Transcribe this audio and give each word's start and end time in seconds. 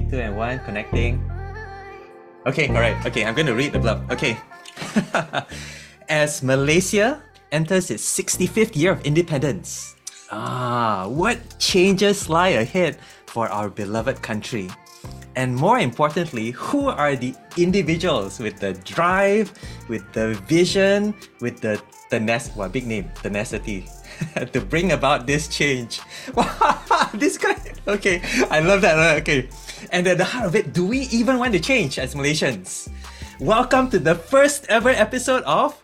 Three, 0.00 0.10
two, 0.10 0.20
and 0.24 0.36
one. 0.36 0.58
Connecting. 0.64 1.20
Okay, 2.46 2.68
all 2.68 2.80
right. 2.80 2.96
Okay, 3.04 3.24
I'm 3.24 3.34
going 3.34 3.46
to 3.46 3.54
read 3.54 3.72
the 3.72 3.78
blurb. 3.78 4.08
Okay. 4.10 4.36
As 6.08 6.42
Malaysia 6.42 7.20
enters 7.52 7.90
its 7.90 8.04
65th 8.04 8.76
year 8.76 8.92
of 8.92 9.04
independence, 9.04 9.94
ah, 10.32 11.04
what 11.06 11.36
changes 11.58 12.30
lie 12.30 12.56
ahead 12.56 12.96
for 13.26 13.48
our 13.48 13.68
beloved 13.68 14.22
country? 14.22 14.70
And 15.36 15.54
more 15.54 15.78
importantly, 15.78 16.50
who 16.52 16.88
are 16.88 17.14
the 17.14 17.34
individuals 17.56 18.40
with 18.40 18.58
the 18.58 18.72
drive, 18.88 19.52
with 19.88 20.02
the 20.12 20.34
vision, 20.48 21.14
with 21.40 21.60
the 21.60 21.80
tenacity, 22.08 22.58
well, 22.58 22.68
big 22.68 22.86
name, 22.86 23.10
tenacity, 23.22 23.86
to 24.52 24.60
bring 24.60 24.92
about 24.92 25.26
this 25.26 25.46
change? 25.46 26.00
this 27.14 27.38
guy, 27.38 27.54
okay, 27.86 28.22
I 28.50 28.60
love 28.60 28.80
that. 28.80 28.96
Okay, 29.22 29.48
and 29.92 30.06
at 30.06 30.18
the 30.18 30.24
heart 30.24 30.46
of 30.46 30.54
it, 30.54 30.72
do 30.72 30.86
we 30.86 31.00
even 31.10 31.38
want 31.38 31.52
to 31.52 31.60
change 31.60 31.98
as 31.98 32.14
Malaysians? 32.14 32.88
Welcome 33.40 33.90
to 33.90 33.98
the 33.98 34.14
first 34.14 34.66
ever 34.68 34.90
episode 34.90 35.42
of 35.44 35.74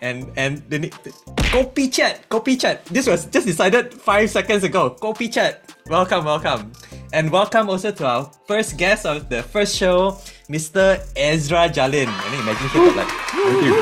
and 0.00 0.30
and 0.36 0.62
the, 0.68 0.78
the 0.78 1.10
Kopi 1.52 1.92
Chat, 1.92 2.28
Kopi 2.28 2.60
Chat. 2.60 2.84
This 2.86 3.06
was 3.06 3.26
just 3.26 3.46
decided 3.46 3.92
five 3.94 4.30
seconds 4.30 4.64
ago. 4.64 4.96
Kopi 5.00 5.32
Chat. 5.32 5.72
Welcome, 5.88 6.24
welcome. 6.24 6.72
And 7.12 7.30
welcome 7.30 7.70
also 7.70 7.92
to 7.92 8.06
our 8.06 8.30
first 8.48 8.76
guest 8.76 9.06
of 9.06 9.28
the 9.28 9.42
first 9.42 9.76
show, 9.76 10.18
Mr. 10.48 10.98
Ezra 11.16 11.68
Jalin. 11.68 12.08
And 12.08 12.34
imagine 12.40 12.68
him 12.68 12.96
like, 12.96 13.08
Thank 13.08 13.64
you. 13.64 13.74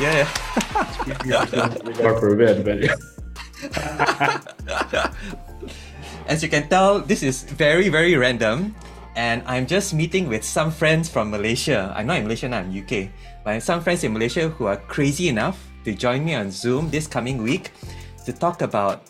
yeah, 0.00 0.28
yeah. 1.26 1.44
More 2.00 2.18
for 2.18 2.32
a 2.32 2.36
bit, 2.38 2.64
but 2.64 2.78
As 6.26 6.42
you 6.42 6.48
can 6.48 6.68
tell, 6.68 7.00
this 7.00 7.22
is 7.22 7.42
very, 7.44 7.90
very 7.90 8.16
random. 8.16 8.74
And 9.16 9.42
I'm 9.46 9.66
just 9.66 9.94
meeting 9.94 10.28
with 10.28 10.42
some 10.42 10.70
friends 10.70 11.08
from 11.08 11.30
Malaysia. 11.30 11.92
I'm 11.94 12.06
not 12.06 12.18
in 12.18 12.24
Malaysia 12.24 12.48
now, 12.48 12.58
I'm 12.58 12.70
UK. 12.74 13.10
But 13.44 13.62
some 13.62 13.80
friends 13.80 14.02
in 14.02 14.12
Malaysia 14.12 14.48
who 14.48 14.66
are 14.66 14.76
crazy 14.76 15.28
enough 15.28 15.58
to 15.84 15.94
join 15.94 16.24
me 16.24 16.34
on 16.34 16.50
Zoom 16.50 16.90
this 16.90 17.06
coming 17.06 17.42
week 17.42 17.70
to 18.26 18.32
talk 18.32 18.62
about, 18.62 19.06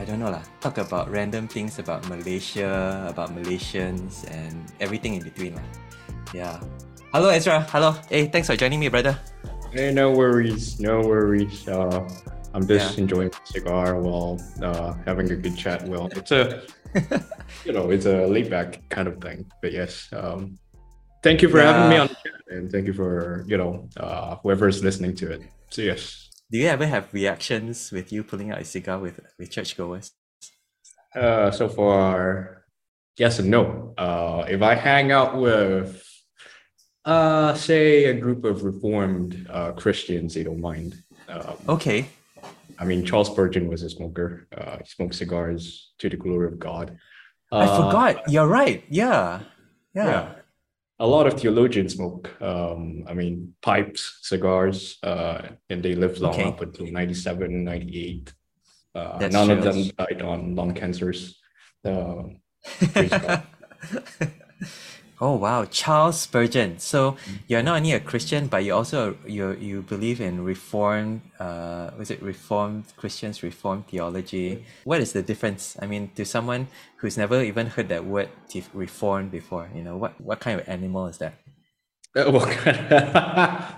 I 0.00 0.04
don't 0.04 0.18
know 0.18 0.30
lah, 0.30 0.42
talk 0.60 0.78
about 0.78 1.10
random 1.10 1.46
things 1.46 1.78
about 1.78 2.08
Malaysia, 2.08 3.06
about 3.08 3.30
Malaysians, 3.36 4.26
and 4.34 4.66
everything 4.80 5.14
in 5.14 5.22
between 5.22 5.54
lah. 5.54 5.66
Yeah. 6.34 6.58
Hello 7.14 7.28
Ezra, 7.30 7.62
hello. 7.70 7.94
Hey, 8.10 8.26
thanks 8.26 8.48
for 8.50 8.56
joining 8.56 8.80
me, 8.80 8.88
brother. 8.88 9.14
hey, 9.72 9.92
no 9.92 10.10
worries, 10.10 10.80
no 10.80 11.00
worries. 11.00 11.68
Uh, 11.68 12.02
I'm 12.56 12.66
just 12.66 12.96
Yeah. 12.96 13.04
enjoying 13.04 13.28
a 13.30 13.46
cigar 13.46 14.00
while 14.00 14.40
uh, 14.64 14.96
having 15.04 15.30
a 15.30 15.36
good 15.36 15.54
chat. 15.54 15.84
Well, 15.86 16.08
it's 16.16 16.32
a, 16.32 16.64
you 17.64 17.72
know, 17.72 17.90
it's 17.90 18.06
a 18.06 18.26
laid 18.26 18.50
back 18.50 18.80
kind 18.88 19.08
of 19.08 19.20
thing. 19.20 19.46
But 19.62 19.72
yes, 19.72 20.08
um, 20.12 20.58
thank 21.22 21.42
you 21.42 21.48
for 21.48 21.60
having 21.60 21.88
me 21.90 21.96
on 21.96 22.08
the 22.08 22.14
chat, 22.14 22.40
and 22.48 22.70
thank 22.70 22.86
you 22.86 22.92
for 22.92 23.44
you 23.46 23.56
know 23.56 23.88
uh, 23.96 24.36
whoever's 24.42 24.82
listening 24.82 25.14
to 25.16 25.32
it. 25.32 25.42
So 25.70 25.82
yes, 25.82 26.28
Do 26.50 26.58
you 26.58 26.68
ever 26.68 26.86
have 26.86 27.12
reactions 27.12 27.90
with 27.90 28.12
you 28.12 28.22
pulling 28.22 28.52
out 28.52 28.60
a 28.60 28.64
cigar 28.64 28.98
with, 28.98 29.20
with 29.38 29.50
churchgoers? 29.50 30.12
uh, 31.14 31.50
so 31.50 31.68
far, 31.68 32.64
yes 33.18 33.38
and 33.38 33.50
no. 33.50 33.94
Uh, 33.98 34.44
if 34.48 34.62
I 34.62 34.74
hang 34.74 35.10
out 35.10 35.40
with, 35.40 36.02
uh, 37.04 37.54
say, 37.54 38.04
a 38.06 38.14
group 38.14 38.44
of 38.44 38.62
reformed 38.64 39.46
uh, 39.50 39.72
Christians, 39.72 40.34
they 40.34 40.44
don't 40.44 40.60
mind. 40.60 40.94
Um, 41.28 41.56
Okay. 41.68 42.06
I 42.78 42.84
mean, 42.84 43.04
Charles 43.04 43.28
Spurgeon 43.30 43.68
was 43.68 43.82
a 43.82 43.90
smoker. 43.90 44.46
Uh, 44.56 44.78
he 44.78 44.84
smoked 44.84 45.14
cigars 45.14 45.92
to 45.98 46.08
the 46.08 46.16
glory 46.16 46.46
of 46.48 46.58
God. 46.58 46.98
I 47.50 47.64
Uh, 47.64 47.76
forgot. 47.86 48.30
You're 48.30 48.46
right. 48.48 48.84
Yeah. 48.90 49.40
Yeah. 49.94 50.06
Yeah. 50.06 50.32
A 50.98 51.06
lot 51.06 51.26
of 51.26 51.34
theologians 51.40 51.94
smoke. 51.94 52.30
Um, 52.40 53.04
I 53.06 53.14
mean, 53.14 53.54
pipes, 53.62 54.18
cigars, 54.22 54.98
uh, 55.02 55.42
and 55.70 55.82
they 55.82 55.94
lived 55.94 56.18
long 56.20 56.34
Okay. 56.34 56.44
up 56.44 56.60
until 56.62 56.86
97, 56.86 57.64
98. 57.64 58.32
Uh, 58.94 59.28
none 59.30 59.50
of 59.50 59.62
them 59.62 59.90
died 59.98 60.22
on 60.22 60.54
lung 60.54 60.72
cancers. 60.74 61.38
Uh. 61.84 62.22
oh 65.20 65.36
wow, 65.36 65.64
Charles 65.64 66.20
Spurgeon. 66.20 66.78
So 66.78 67.16
you're 67.48 67.62
not 67.62 67.76
only 67.76 67.92
a 67.92 68.00
Christian, 68.00 68.48
but 68.48 68.64
you 68.64 68.74
also 68.74 69.16
you 69.26 69.52
you 69.54 69.82
believe 69.82 70.20
in 70.20 70.44
reformed. 70.44 71.22
Uh, 71.38 71.90
was 71.98 72.10
it 72.10 72.22
reformed 72.22 72.84
Christians, 72.96 73.42
reformed 73.42 73.88
theology? 73.88 74.64
What 74.84 75.00
is 75.00 75.12
the 75.12 75.22
difference? 75.22 75.76
I 75.80 75.86
mean, 75.86 76.10
to 76.16 76.24
someone 76.24 76.68
who's 76.98 77.16
never 77.16 77.42
even 77.42 77.66
heard 77.68 77.88
that 77.88 78.04
word 78.04 78.28
reformed 78.74 79.30
before, 79.30 79.68
you 79.74 79.82
know, 79.82 79.96
what 79.96 80.20
what 80.20 80.40
kind 80.40 80.60
of 80.60 80.68
animal 80.68 81.06
is 81.06 81.18
that? 81.18 81.34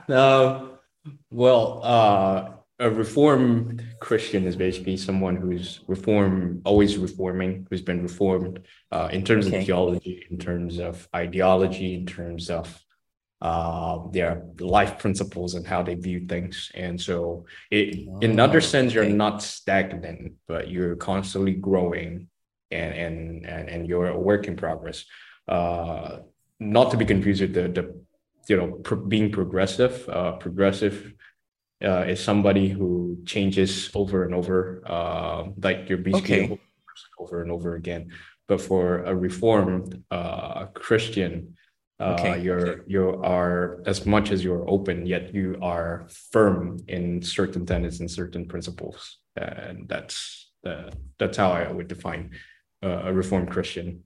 No, 0.08 0.78
well, 1.30 1.80
uh, 1.84 2.50
a 2.78 2.88
reformed 2.90 3.84
Christian 4.00 4.46
is 4.46 4.54
basically 4.56 4.96
someone 4.96 5.36
who's 5.36 5.80
reform, 5.88 6.62
always 6.64 6.96
reforming, 6.96 7.66
who's 7.68 7.82
been 7.82 8.02
reformed 8.02 8.60
uh, 8.92 9.08
in 9.12 9.24
terms 9.24 9.46
Okay. 9.46 9.58
of 9.58 9.66
theology, 9.66 10.26
in 10.30 10.38
terms 10.38 10.78
of 10.78 11.08
ideology, 11.14 11.94
in 11.94 12.06
terms 12.06 12.50
of 12.50 12.66
uh, 13.40 13.98
their 14.12 14.42
life 14.60 14.98
principles 14.98 15.54
and 15.54 15.66
how 15.66 15.82
they 15.82 15.94
view 15.94 16.26
things. 16.26 16.70
And 16.74 17.00
so, 17.00 17.46
it, 17.70 18.08
in 18.20 18.38
Oh, 18.38 18.44
other 18.44 18.60
sense, 18.60 18.94
you're 18.94 19.04
okay. 19.04 19.12
not 19.12 19.42
stagnant, 19.42 20.34
but 20.46 20.70
you're 20.70 20.96
constantly 20.96 21.54
growing, 21.54 22.28
and 22.70 22.94
and 22.94 23.46
and, 23.46 23.68
and 23.68 23.88
you're 23.88 24.08
a 24.08 24.18
work 24.18 24.46
in 24.46 24.56
progress. 24.56 25.04
Uh, 25.48 26.18
not 26.60 26.90
to 26.90 26.96
be 26.96 27.04
confused 27.04 27.40
with 27.40 27.54
the 27.54 27.68
the 27.68 28.04
you 28.48 28.56
know 28.56 28.72
pro- 28.72 29.04
being 29.04 29.30
progressive 29.30 30.08
uh, 30.08 30.32
progressive 30.32 31.14
uh, 31.84 32.04
is 32.08 32.22
somebody 32.22 32.68
who 32.68 33.18
changes 33.26 33.90
over 33.94 34.24
and 34.24 34.34
over 34.34 34.82
uh, 34.86 35.44
like 35.62 35.88
you're 35.88 35.98
basically 35.98 36.40
Okay. 36.40 36.44
a 36.44 36.48
whole 36.48 36.58
person 36.86 37.08
over 37.18 37.42
and 37.42 37.50
over 37.52 37.74
again 37.74 38.10
but 38.48 38.60
for 38.60 39.04
a 39.04 39.14
reformed 39.14 40.02
uh, 40.10 40.66
christian 40.74 41.56
uh, 42.00 42.12
Okay. 42.14 42.42
you're 42.42 42.84
you 42.86 43.20
are 43.22 43.82
as 43.86 44.06
much 44.06 44.30
as 44.30 44.42
you're 44.44 44.68
open 44.68 45.06
yet 45.06 45.34
you 45.34 45.56
are 45.62 46.06
firm 46.32 46.78
in 46.88 47.22
certain 47.22 47.66
tenets 47.66 48.00
and 48.00 48.10
certain 48.10 48.46
principles 48.46 49.18
and 49.36 49.88
that's 49.88 50.50
the, 50.62 50.92
that's 51.18 51.36
how 51.36 51.50
i 51.52 51.70
would 51.70 51.88
define 51.88 52.30
uh, 52.82 53.02
a 53.04 53.12
reformed 53.12 53.50
christian 53.50 54.02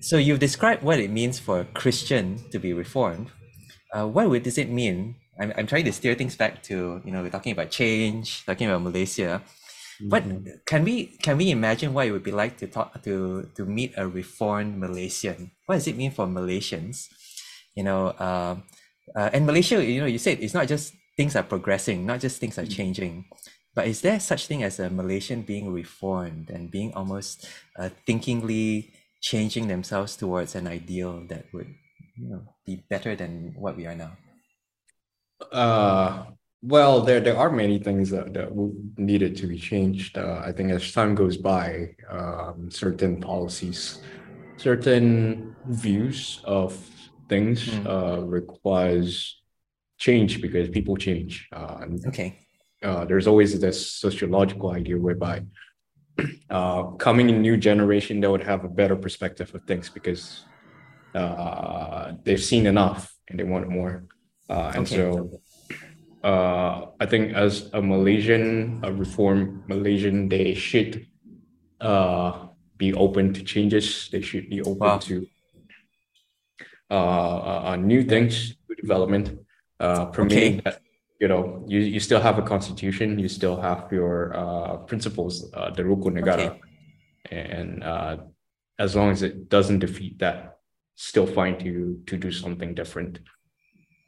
So 0.00 0.16
you've 0.16 0.40
described 0.40 0.82
what 0.82 0.98
it 1.00 1.10
means 1.10 1.38
for 1.38 1.60
a 1.60 1.64
Christian 1.64 2.38
to 2.50 2.58
be 2.58 2.72
reformed. 2.72 3.28
Uh, 3.94 4.06
what 4.06 4.28
would, 4.30 4.42
does 4.42 4.58
it 4.58 4.68
mean? 4.70 5.14
I'm, 5.42 5.52
I'm 5.58 5.66
trying 5.66 5.84
to 5.86 5.92
steer 5.92 6.14
things 6.14 6.36
back 6.36 6.62
to, 6.70 7.02
you 7.04 7.10
know, 7.10 7.22
we're 7.22 7.34
talking 7.34 7.50
about 7.50 7.70
change, 7.70 8.46
talking 8.46 8.68
about 8.68 8.82
Malaysia. 8.82 9.42
What 10.08 10.22
can 10.66 10.82
we 10.82 11.18
can 11.22 11.36
we 11.36 11.50
imagine 11.50 11.94
what 11.94 12.06
it 12.06 12.12
would 12.12 12.22
be 12.22 12.32
like 12.32 12.56
to 12.58 12.66
talk 12.66 13.02
to 13.02 13.50
to 13.54 13.62
meet 13.66 13.92
a 13.96 14.06
reformed 14.06 14.78
Malaysian? 14.78 15.50
What 15.66 15.76
does 15.76 15.86
it 15.86 15.96
mean 15.96 16.10
for 16.10 16.26
Malaysians? 16.26 17.06
You 17.74 17.84
know, 17.84 18.14
um, 18.18 18.64
uh, 19.14 19.30
and 19.32 19.46
Malaysia, 19.46 19.82
you 19.84 20.00
know, 20.00 20.10
you 20.10 20.18
said 20.18 20.38
it's 20.40 20.54
not 20.54 20.66
just 20.66 20.94
things 21.16 21.36
are 21.36 21.46
progressing, 21.46 22.06
not 22.06 22.20
just 22.20 22.38
things 22.38 22.58
are 22.58 22.66
changing, 22.66 23.26
but 23.74 23.86
is 23.86 24.00
there 24.00 24.18
such 24.18 24.46
thing 24.46 24.62
as 24.62 24.78
a 24.78 24.90
Malaysian 24.90 25.42
being 25.42 25.72
reformed 25.72 26.50
and 26.50 26.70
being 26.70 26.92
almost 26.94 27.46
uh, 27.78 27.90
thinkingly 28.06 28.90
changing 29.22 29.68
themselves 29.68 30.16
towards 30.16 30.54
an 30.54 30.66
ideal 30.66 31.22
that 31.28 31.46
would, 31.52 31.70
you 32.16 32.28
know, 32.30 32.42
be 32.66 32.82
better 32.90 33.14
than 33.14 33.54
what 33.54 33.76
we 33.76 33.86
are 33.86 33.94
now? 33.94 34.18
Uh, 35.50 36.24
well, 36.62 37.00
there 37.02 37.20
there 37.20 37.36
are 37.36 37.50
many 37.50 37.78
things 37.78 38.10
that, 38.10 38.32
that 38.34 38.50
needed 38.96 39.36
to 39.36 39.46
be 39.46 39.58
changed. 39.58 40.16
Uh, 40.16 40.40
I 40.44 40.52
think 40.52 40.70
as 40.70 40.92
time 40.92 41.14
goes 41.14 41.36
by, 41.36 41.96
um, 42.08 42.70
certain 42.70 43.20
policies, 43.20 44.00
certain 44.58 45.56
views 45.66 46.40
of 46.44 46.74
things 47.28 47.66
Mm. 47.66 47.86
uh, 47.86 48.20
requires 48.26 49.42
change 49.98 50.40
because 50.40 50.68
people 50.68 50.96
change. 50.96 51.48
Uh, 51.52 51.86
Okay. 52.08 52.38
uh, 52.82 53.04
there's 53.06 53.26
always 53.26 53.58
this 53.60 53.90
sociological 53.92 54.70
idea 54.70 54.98
whereby 54.98 55.42
uh, 56.50 56.82
coming 56.98 57.28
in 57.30 57.40
new 57.42 57.56
generation 57.56 58.20
they 58.20 58.28
would 58.28 58.42
have 58.44 58.64
a 58.64 58.68
better 58.68 58.96
perspective 58.96 59.54
of 59.54 59.62
things 59.64 59.88
because 59.90 60.44
uh, 61.14 62.12
they've 62.24 62.42
seen 62.42 62.66
enough 62.66 63.12
and 63.28 63.38
they 63.38 63.44
want 63.44 63.68
more. 63.68 64.04
Uh, 64.52 64.70
and 64.76 64.84
Okay. 64.84 64.96
so 64.96 65.40
uh, 66.22 66.86
I 67.00 67.06
think 67.06 67.32
as 67.32 67.70
a 67.72 67.80
Malaysian, 67.80 68.80
a 68.84 68.92
reform 68.92 69.64
Malaysian, 69.66 70.28
they 70.28 70.52
should 70.52 71.06
uh, 71.80 72.48
be 72.76 72.92
open 72.92 73.32
to 73.32 73.42
changes. 73.42 74.10
They 74.12 74.20
should 74.20 74.50
be 74.50 74.60
open 74.60 74.78
Wow. 74.80 74.98
to 75.08 75.26
uh, 76.90 76.94
uh, 76.94 77.62
uh, 77.72 77.76
new 77.76 78.04
things, 78.04 78.54
new 78.68 78.76
development, 78.76 79.40
uh, 79.80 80.04
permitting 80.12 80.60
Okay. 80.60 80.60
that 80.64 80.80
you 81.18 81.28
know 81.28 81.64
you, 81.66 81.80
you 81.80 81.98
still 81.98 82.20
have 82.20 82.38
a 82.38 82.42
constitution, 82.42 83.18
you 83.18 83.28
still 83.28 83.56
have 83.56 83.88
your 83.90 84.36
uh, 84.36 84.76
principles, 84.84 85.50
uh, 85.54 85.70
the 85.70 85.82
Rukun 85.82 86.12
Negara, 86.20 86.58
and 87.30 87.82
uh, 87.82 88.16
as 88.78 88.94
long 88.94 89.10
as 89.10 89.22
it 89.22 89.48
doesn't 89.48 89.78
defeat 89.78 90.18
that, 90.18 90.58
still 90.94 91.26
find 91.26 91.58
to 91.60 92.02
to 92.06 92.18
do 92.18 92.30
something 92.30 92.74
different 92.74 93.20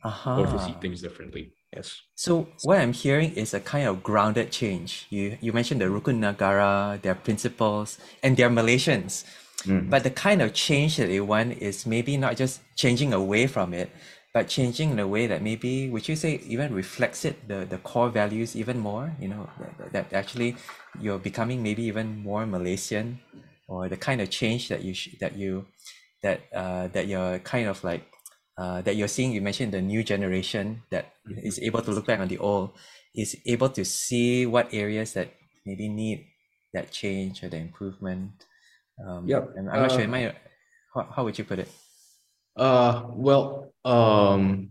Uh-huh. 0.05 0.41
or 0.41 0.47
to 0.47 0.59
see 0.59 0.75
things 0.81 1.01
differently. 1.01 1.53
Yes. 1.75 2.03
So 2.15 2.47
what 2.62 2.79
I'm 2.79 2.93
hearing 2.93 3.33
is 3.33 3.55
a 3.55 3.61
kind 3.61 3.89
of 3.89 4.03
grounded 4.03 4.53
change. 4.53 5.06
You 5.11 5.39
you 5.41 5.53
mentioned 5.53 5.81
the 5.81 5.87
Rukun 5.87 6.21
Negara, 6.21 7.01
their 7.03 7.17
principles, 7.17 7.99
and 8.23 8.37
they're 8.37 8.51
Malaysians. 8.51 9.25
Mm. 9.65 9.89
But 9.89 10.05
the 10.05 10.11
kind 10.11 10.43
of 10.43 10.53
change 10.53 10.99
that 10.99 11.09
they 11.09 11.21
want 11.21 11.56
is 11.59 11.87
maybe 11.87 12.17
not 12.17 12.37
just 12.37 12.61
changing 12.77 13.12
away 13.15 13.47
from 13.47 13.73
it, 13.73 13.89
but 14.35 14.47
changing 14.47 14.91
in 14.91 14.99
a 14.99 15.09
way 15.09 15.27
that 15.27 15.43
maybe 15.43 15.89
would 15.89 16.06
you 16.06 16.17
say 16.17 16.43
even 16.47 16.75
reflects 16.75 17.25
it 17.25 17.49
the, 17.49 17.65
the 17.65 17.79
core 17.79 18.11
values 18.11 18.55
even 18.55 18.79
more. 18.79 19.15
You 19.19 19.29
know 19.29 19.49
that, 19.81 19.93
that 19.93 20.12
actually 20.12 20.56
you're 21.01 21.19
becoming 21.19 21.62
maybe 21.62 21.83
even 21.85 22.23
more 22.23 22.45
Malaysian, 22.47 23.21
or 23.69 23.89
the 23.89 23.97
kind 23.97 24.21
of 24.21 24.29
change 24.31 24.69
that 24.69 24.83
you 24.85 24.93
sh- 24.93 25.17
that 25.21 25.35
you 25.37 25.67
that 26.23 26.41
uh, 26.55 26.89
that 26.89 27.06
you're 27.09 27.39
kind 27.41 27.69
of 27.69 27.83
like 27.83 28.05
uh, 28.59 28.83
that 28.83 28.97
you're 28.97 29.09
seeing. 29.09 29.33
You 29.33 29.41
mentioned 29.43 29.73
the 29.73 29.83
new 29.83 30.03
generation 30.03 30.83
that 30.91 31.12
is 31.43 31.59
able 31.61 31.83
to 31.83 31.91
look 31.91 32.06
back 32.06 32.21
on 32.21 32.29
the 32.29 32.39
old, 32.39 32.71
is 33.15 33.37
able 33.47 33.69
to 33.71 33.85
see 33.85 34.47
what 34.47 34.73
areas 34.73 35.12
that 35.15 35.29
maybe 35.67 35.89
need 35.89 36.27
that 36.73 36.91
change 36.91 37.43
or 37.43 37.49
the 37.49 37.56
improvement. 37.59 38.31
Um, 39.05 39.27
Yep, 39.27 39.55
I'm, 39.59 39.69
I'm 39.69 39.83
not 39.83 39.91
sure. 39.91 40.01
uh, 40.01 40.05
Am 40.05 40.15
I, 40.15 40.35
how, 40.95 41.09
how 41.15 41.25
would 41.25 41.39
you 41.39 41.45
put 41.45 41.59
it? 41.59 41.69
Uh, 42.56 43.03
well, 43.11 43.73
um, 43.85 44.71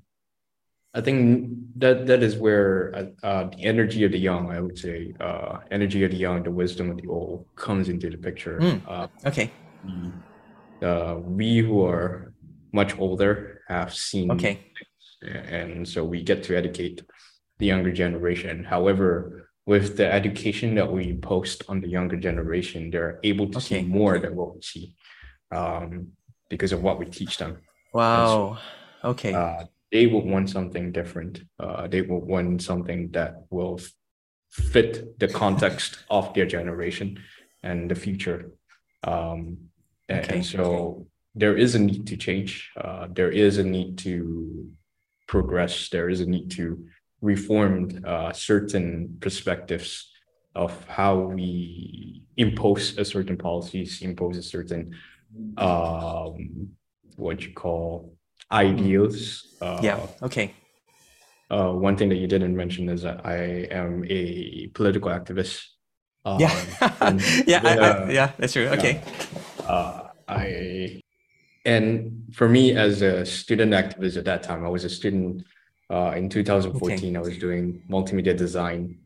I 0.94 1.02
think 1.02 1.50
that 1.78 2.06
that 2.08 2.24
is 2.24 2.38
where 2.38 2.94
uh, 2.96 3.26
uh, 3.26 3.44
the 3.50 3.64
energy 3.66 4.04
of 4.06 4.12
the 4.12 4.20
young, 4.20 4.52
I 4.52 4.60
would 4.62 4.78
say, 4.78 5.14
uh, 5.20 5.60
energy 5.72 6.04
of 6.04 6.12
the 6.12 6.18
young, 6.18 6.44
the 6.44 6.52
wisdom 6.52 6.92
of 6.92 6.98
the 6.98 7.08
old 7.08 7.48
comes 7.56 7.90
into 7.90 8.10
the 8.10 8.18
picture. 8.18 8.60
Mm. 8.60 8.82
Uh, 8.88 9.08
Okay. 9.26 9.52
uh, 10.82 11.16
we 11.20 11.60
who 11.60 11.84
are 11.86 12.34
much 12.72 12.98
older 13.00 13.53
have 13.68 13.94
seen 13.94 14.32
Okay. 14.32 14.60
and 15.22 15.88
so 15.88 16.04
we 16.04 16.22
get 16.24 16.44
to 16.44 16.56
educate 16.58 17.02
the 17.60 17.66
younger 17.66 17.92
generation. 17.92 18.64
However, 18.64 19.50
with 19.66 19.96
the 19.96 20.12
education 20.12 20.76
that 20.76 20.92
we 20.92 21.14
post 21.16 21.64
on 21.70 21.80
the 21.80 21.88
younger 21.88 22.18
generation, 22.18 22.90
they're 22.92 23.20
able 23.24 23.48
to 23.52 23.62
see 23.62 23.82
more 23.84 24.20
than 24.20 24.36
what 24.36 24.56
we 24.56 24.62
see 24.62 24.96
um, 25.56 26.10
because 26.50 26.74
of 26.74 26.84
what 26.84 27.00
we 27.00 27.06
teach 27.06 27.38
them. 27.38 27.58
Wow. 27.94 28.58
Okay. 29.04 29.34
Uh, 29.34 29.64
they 29.92 30.08
will 30.08 30.26
want 30.26 30.50
something 30.50 30.92
different. 30.92 31.44
Uh, 31.60 31.88
they 31.88 32.02
will 32.02 32.20
want 32.22 32.62
something 32.62 33.12
that 33.12 33.36
will 33.50 33.80
f- 33.80 33.94
fit 34.50 35.18
the 35.20 35.28
context 35.28 36.04
of 36.10 36.34
their 36.34 36.46
generation 36.48 37.20
and 37.62 37.90
the 37.90 37.96
future. 37.96 38.52
Um, 39.04 39.70
a- 40.10 40.14
and, 40.16 40.26
Okay. 40.32 40.42
so 40.42 41.08
there 41.36 41.56
is 41.58 41.76
a 41.76 41.80
need 41.80 42.06
to 42.08 42.18
change. 42.18 42.72
Uh, 42.80 43.08
there 43.12 43.32
is 43.32 43.58
a 43.58 43.64
need 43.64 43.98
to 44.00 44.70
progress. 45.28 45.90
There 45.90 46.10
is 46.10 46.22
a 46.22 46.26
need 46.26 46.52
to 46.52 46.86
reform 47.22 47.90
uh, 48.06 48.32
certain 48.34 49.18
perspectives 49.20 50.12
of 50.56 50.72
how 50.88 51.18
we 51.18 52.22
impose 52.38 52.98
a 52.98 53.06
certain 53.06 53.38
policies, 53.38 54.02
impose 54.02 54.38
a 54.38 54.44
certain 54.44 54.94
um, 55.58 56.70
what 57.16 57.44
you 57.44 57.54
call 57.54 58.14
ideals. 58.52 59.56
Uh, 59.62 59.80
yeah. 59.82 60.00
Okay. 60.22 60.54
uh, 61.50 61.72
one 61.72 61.96
thing 61.98 62.10
that 62.10 62.18
you 62.18 62.28
didn't 62.28 62.56
mention 62.56 62.90
is 62.90 63.02
that 63.02 63.26
I 63.26 63.68
am 63.72 64.06
a 64.08 64.68
political 64.74 65.10
activist. 65.10 65.64
Um, 66.26 66.40
Yeah. 66.40 66.54
yeah. 67.48 67.62
I, 67.64 67.78
I, 67.78 68.10
yeah. 68.12 68.32
That's 68.38 68.54
true. 68.54 68.68
Okay. 68.68 69.02
uh, 69.68 70.10
I 70.28 71.02
and 71.66 72.26
for 72.34 72.50
me 72.50 72.76
as 72.76 73.02
a 73.02 73.26
student 73.26 73.72
activist 73.72 74.18
at 74.18 74.26
that 74.26 74.44
time, 74.44 74.66
I 74.66 74.70
was 74.70 74.84
a 74.84 74.90
student 74.90 75.44
uh, 75.90 76.14
in 76.16 76.30
2014. 76.30 77.16
I 77.18 77.20
was 77.22 77.38
doing 77.38 77.82
multimedia 77.90 78.36
design 78.36 78.98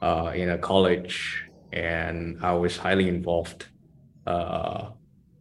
uh, 0.00 0.32
in 0.34 0.50
a 0.50 0.58
college, 0.58 1.42
and 1.72 2.38
I 2.42 2.52
was 2.54 2.76
highly 2.76 3.08
involved 3.08 3.66
uh, 4.26 4.90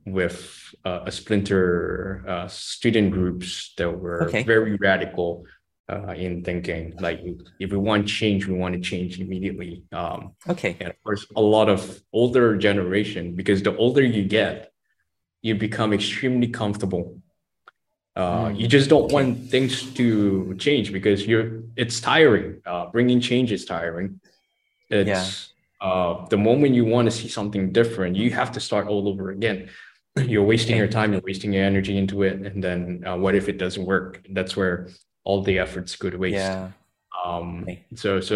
with 0.05 0.73
uh, 0.83 1.01
a 1.05 1.11
splinter 1.11 2.23
uh, 2.27 2.47
student 2.47 3.11
groups 3.11 3.73
that 3.77 3.91
were 3.91 4.27
Okay. 4.27 4.43
very 4.43 4.75
radical 4.75 5.45
uh, 5.91 6.13
in 6.13 6.43
thinking. 6.43 6.93
Like, 6.99 7.21
if 7.59 7.71
we 7.71 7.77
want 7.77 8.07
change, 8.07 8.47
we 8.47 8.55
want 8.55 8.73
to 8.75 8.81
change 8.81 9.19
immediately. 9.19 9.83
Um, 9.91 10.35
Okay. 10.47 10.77
and 10.79 10.89
of 10.89 11.03
course 11.03 11.25
a 11.35 11.41
lot 11.41 11.69
of 11.69 11.99
older 12.13 12.55
generation 12.57 13.33
because 13.35 13.63
the 13.63 13.75
older 13.77 14.03
you 14.03 14.23
get 14.25 14.71
you 15.45 15.53
become 15.53 15.93
extremely 15.93 16.47
comfortable. 16.47 17.05
Uh, 18.15 18.47
Mm, 18.47 18.59
you 18.59 18.67
just 18.67 18.89
don't 18.89 19.11
want 19.11 19.51
things 19.53 19.93
to 19.93 20.55
change 20.57 20.91
because 20.91 21.27
you're 21.27 21.47
it's 21.75 21.99
tiring. 21.99 22.61
Uh, 22.65 22.83
bringing 22.95 23.19
change 23.19 23.51
is 23.51 23.63
tiring. 23.63 24.19
It's 24.89 25.53
uh, 25.81 26.25
the 26.33 26.37
moment 26.37 26.73
you 26.73 26.85
want 26.85 27.05
to 27.09 27.13
see 27.19 27.27
something 27.27 27.71
different 27.71 28.15
you 28.15 28.31
have 28.31 28.51
to 28.53 28.59
start 28.59 28.87
all 28.87 29.07
over 29.11 29.29
again. 29.29 29.69
You're 30.31 30.49
wasting 30.53 30.77
your 30.77 30.87
time 30.97 31.11
you're 31.11 31.27
wasting 31.31 31.51
your 31.53 31.65
energy 31.65 31.95
into 32.01 32.23
it 32.23 32.37
and 32.47 32.63
then 32.63 33.03
uh, 33.05 33.17
what 33.23 33.35
if 33.35 33.45
it 33.51 33.57
doesn't 33.63 33.85
work? 33.85 34.11
That's 34.37 34.53
where 34.59 34.87
all 35.25 35.43
the 35.43 35.59
efforts 35.59 35.95
go 36.01 36.09
to 36.09 36.17
waste. 36.17 36.49
Yeah. 36.49 36.71
um 37.25 37.47
so 38.01 38.09
so 38.29 38.35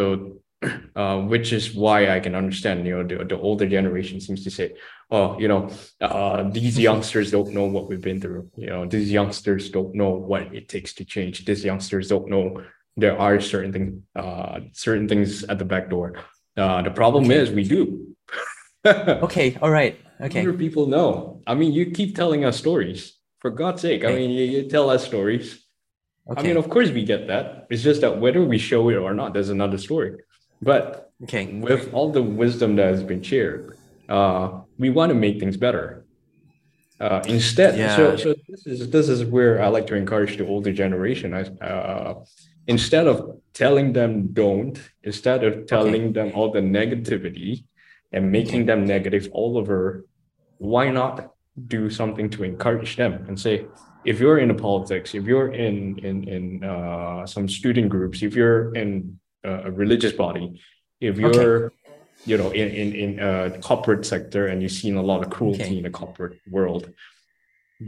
uh 0.96 1.20
which 1.22 1.54
is 1.54 1.74
why 1.74 2.10
i 2.10 2.20
can 2.20 2.36
understand 2.36 2.86
you 2.86 2.94
know 2.98 3.04
the, 3.08 3.24
the 3.24 3.38
older 3.40 3.68
generation 3.68 4.20
seems 4.20 4.44
to 4.44 4.52
say 4.52 4.74
oh 5.10 5.40
you 5.40 5.48
know 5.48 5.70
uh 6.02 6.44
these 6.50 6.78
youngsters 6.88 7.32
don't 7.32 7.54
know 7.54 7.64
what 7.66 7.88
we've 7.88 8.02
been 8.02 8.20
through 8.20 8.50
you 8.58 8.68
know 8.68 8.86
these 8.86 9.10
youngsters 9.12 9.70
don't 9.70 9.96
know 9.96 10.10
what 10.10 10.54
it 10.54 10.68
takes 10.68 10.94
to 10.94 11.06
change 11.06 11.46
these 11.46 11.64
youngsters 11.64 12.10
don't 12.10 12.28
know 12.30 12.62
there 12.98 13.18
are 13.18 13.40
certain 13.40 13.72
things 13.72 14.02
uh 14.18 14.60
certain 14.74 15.08
things 15.08 15.44
at 15.46 15.58
the 15.60 15.66
back 15.66 15.90
door 15.90 16.16
uh 16.58 16.82
the 16.82 16.92
problem 16.92 17.24
Okay. 17.26 17.38
is 17.38 17.52
we 17.52 17.64
do 17.64 18.06
Okay. 18.86 19.58
All 19.62 19.70
right. 19.70 20.00
Okay. 20.22 20.46
People 20.52 20.88
know 20.88 21.42
i 21.48 21.56
mean 21.56 21.72
you 21.72 21.92
keep 21.92 22.16
telling 22.16 22.44
us 22.44 22.58
stories 22.58 23.16
for 23.40 23.50
god's 23.50 23.82
sake 23.82 24.04
i 24.04 24.12
mean 24.14 24.30
you, 24.30 24.44
you 24.44 24.68
tell 24.68 24.90
us 24.90 25.06
stories 25.06 25.66
I 26.38 26.44
mean, 26.44 26.58
of 26.58 26.70
course 26.70 26.92
we 26.92 27.04
get 27.06 27.26
that. 27.28 27.66
It's 27.72 27.82
just 27.82 28.02
that 28.02 28.20
whether 28.22 28.44
we 28.44 28.60
show 28.60 28.88
it 28.90 28.98
or 28.98 29.16
not, 29.16 29.34
there's 29.34 29.50
another 29.50 29.80
story. 29.80 30.12
But 30.62 31.12
Okay. 31.24 31.60
with 31.60 31.94
all 31.94 32.12
the 32.12 32.24
wisdom 32.24 32.78
that 32.78 32.88
has 32.92 33.04
been 33.04 33.22
shared, 33.22 33.78
uh, 34.08 34.62
we 34.78 34.90
want 34.90 35.10
to 35.10 35.16
make 35.16 35.40
things 35.40 35.58
better. 35.58 36.06
Uh, 37.00 37.22
instead, 37.28 37.76
so 37.92 38.12
Yeah. 38.12 38.16
so 38.16 38.36
this 38.48 38.66
is 38.68 38.90
this 38.90 39.08
is 39.10 39.24
where 39.24 39.62
I 39.62 39.68
like 39.68 39.88
to 39.88 39.96
encourage 39.96 40.38
the 40.38 40.46
older 40.48 40.74
generation. 40.74 41.34
I, 41.34 41.42
uh, 41.66 42.24
instead 42.68 43.08
of 43.08 43.40
telling 43.54 43.94
them 43.94 44.12
don't, 44.34 44.78
instead 45.04 45.44
of 45.44 45.66
telling 45.66 46.14
them 46.14 46.32
all 46.36 46.52
the 46.52 46.62
negativity 46.62 47.66
and 48.12 48.32
making 48.32 48.66
them 48.66 48.86
negative 48.86 49.30
all 49.32 49.58
over, 49.58 50.06
why 50.58 50.90
not 50.90 51.32
do 51.68 51.90
something 51.90 52.30
to 52.32 52.44
encourage 52.44 52.96
them 52.96 53.26
and 53.28 53.40
say, 53.40 53.68
if 54.06 54.20
you're 54.20 54.40
in 54.40 54.48
the 54.48 54.54
politics, 54.56 55.14
if 55.14 55.24
you're 55.26 55.52
in 55.54 56.00
in 56.00 56.18
in 56.36 56.64
uh, 56.64 57.26
some 57.26 57.48
student 57.48 57.90
groups, 57.90 58.22
if 58.24 58.36
you're 58.36 58.74
in 58.76 59.20
a 59.44 59.72
religious 59.72 60.14
body, 60.14 60.62
if 61.00 61.18
you're 61.18 61.74
you 62.26 62.38
know 62.38 62.52
in 62.52 62.68
in 62.70 62.94
in 62.94 63.20
a 63.20 63.60
corporate 63.62 64.06
sector 64.06 64.48
and 64.48 64.62
you've 64.62 64.72
seen 64.72 64.96
a 64.96 65.02
lot 65.02 65.24
of 65.24 65.30
cruelty 65.30 65.64
Okay. 65.64 65.78
in 65.78 65.84
the 65.84 65.90
corporate 65.90 66.40
world, 66.48 66.92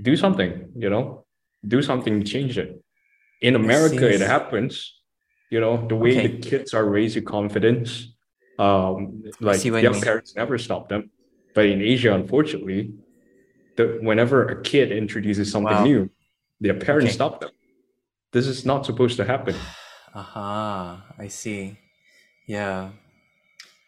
do 0.01 0.15
something. 0.15 0.71
You 0.75 0.89
know, 0.89 1.25
do 1.67 1.81
something 1.81 2.19
to 2.19 2.25
change 2.25 2.57
it. 2.57 2.81
In 3.41 3.55
America, 3.55 4.07
it 4.07 4.19
see. 4.19 4.25
happens. 4.25 4.97
You 5.49 5.59
know, 5.59 5.85
the 5.85 5.95
way 5.95 6.11
Okay. 6.17 6.27
the 6.27 6.37
kids 6.39 6.73
are 6.73 6.85
raised 6.85 7.15
with 7.15 7.25
confidence, 7.25 8.13
um, 8.57 9.23
like 9.41 9.57
what 9.57 9.65
you 9.65 9.77
young 9.77 9.99
parents 10.01 10.35
never 10.35 10.57
stop 10.57 10.87
them. 10.87 11.11
But 11.53 11.65
in 11.65 11.81
Asia, 11.81 12.13
unfortunately, 12.13 12.93
the 13.75 13.99
whenever 14.01 14.47
a 14.47 14.61
kid 14.61 14.91
introduces 14.91 15.51
something 15.51 15.75
Wow. 15.75 15.83
new, 15.83 16.09
their 16.61 16.75
parents 16.75 17.07
Okay. 17.07 17.15
stop 17.15 17.41
them. 17.41 17.51
This 18.31 18.47
is 18.47 18.65
not 18.65 18.85
supposed 18.85 19.17
to 19.17 19.25
happen. 19.25 19.55
Aha, 20.13 21.03
I 21.17 21.27
see. 21.27 21.77
Yeah. 22.45 22.89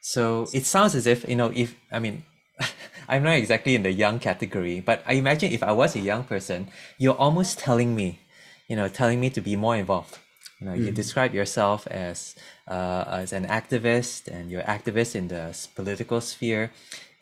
So 0.02 0.48
it 0.54 0.66
sounds 0.66 0.96
as 0.96 1.08
if, 1.08 1.28
you 1.28 1.36
know, 1.36 1.52
if, 1.56 1.76
I 1.92 2.00
mean, 2.00 2.24
I'm 3.08 3.24
not 3.24 3.36
exactly 3.36 3.76
in 3.76 3.84
the 3.84 3.92
young 3.92 4.20
category, 4.20 4.80
but 4.80 5.04
I 5.06 5.14
imagine 5.14 5.52
if 5.52 5.64
I 5.64 5.72
was 5.72 5.96
a 5.96 6.00
young 6.00 6.24
person, 6.24 6.68
you're 6.98 7.16
almost 7.16 7.60
telling 7.60 7.96
me, 7.96 8.20
you 8.68 8.76
know, 8.76 8.88
telling 8.88 9.20
me 9.20 9.30
to 9.32 9.42
be 9.42 9.56
more 9.56 9.76
involved. 9.76 10.18
You 10.60 10.70
know, 10.70 10.76
you 10.76 10.92
describe 10.92 11.34
yourself 11.34 11.88
as 11.88 12.36
uh, 12.70 13.04
as 13.08 13.34
an 13.34 13.46
activist, 13.48 14.30
and 14.30 14.50
you're 14.50 14.64
activist 14.64 15.14
in 15.14 15.28
the 15.28 15.52
political 15.76 16.22
sphere, 16.22 16.72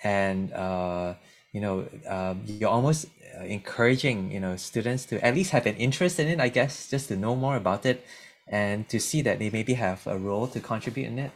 and 0.04 0.54
uh, 0.54 1.16
you 1.52 1.60
know, 1.60 1.88
um, 2.08 2.44
you're 2.46 2.70
almost 2.70 3.08
uh, 3.40 3.44
encouraging, 3.44 4.32
you 4.32 4.40
know, 4.40 4.58
students 4.58 5.06
to 5.06 5.26
at 5.26 5.34
least 5.34 5.50
have 5.52 5.66
an 5.66 5.76
interest 5.78 6.20
in 6.20 6.28
it. 6.28 6.40
I 6.40 6.50
guess 6.50 6.88
just 6.88 7.08
to 7.08 7.16
know 7.16 7.36
more 7.36 7.56
about 7.56 7.84
it, 7.84 8.06
and 8.52 8.88
to 8.90 9.00
see 9.00 9.22
that 9.24 9.40
they 9.40 9.50
maybe 9.50 9.74
have 9.74 10.06
a 10.06 10.18
role 10.18 10.48
to 10.48 10.60
contribute 10.60 11.08
in 11.08 11.18
it. 11.18 11.32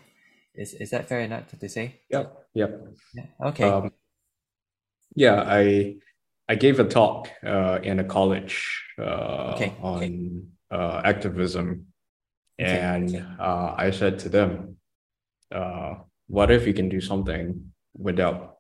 Is 0.54 0.74
is 0.74 0.90
that 0.92 1.08
fair 1.08 1.22
enough 1.22 1.48
to 1.60 1.70
say? 1.70 2.02
Yep. 2.10 2.38
Yep. 2.54 2.72
Yeah. 3.14 3.26
Okay. 3.50 3.64
Um, 3.64 3.92
yeah, 5.16 5.44
I 5.48 5.96
I 6.48 6.56
gave 6.56 6.80
a 6.80 6.84
talk 6.86 7.30
uh, 7.44 7.80
in 7.82 8.00
a 8.00 8.04
college 8.04 8.84
uh, 9.00 9.56
Okay, 9.56 9.74
on 9.82 9.98
okay. 9.98 10.12
Uh, 10.72 11.00
activism, 11.06 11.86
Okay, 12.60 12.80
and 12.80 13.24
uh, 13.40 13.76
I 13.78 13.92
said 13.92 14.20
to 14.20 14.30
them, 14.30 14.78
uh, 15.54 15.96
"What 16.28 16.50
if 16.52 16.66
you 16.68 16.74
can 16.74 16.90
do 16.90 17.00
something 17.00 17.72
without 17.94 18.58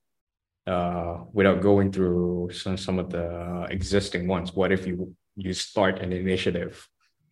uh, 0.67 1.25
without 1.33 1.61
going 1.61 1.91
through 1.91 2.51
some 2.53 2.77
some 2.77 2.99
of 2.99 3.09
the 3.09 3.67
existing 3.69 4.27
ones? 4.27 4.53
What 4.53 4.71
if 4.71 4.85
you 4.87 5.15
you 5.35 5.53
start 5.53 5.99
an 5.99 6.13
initiative?" 6.13 6.87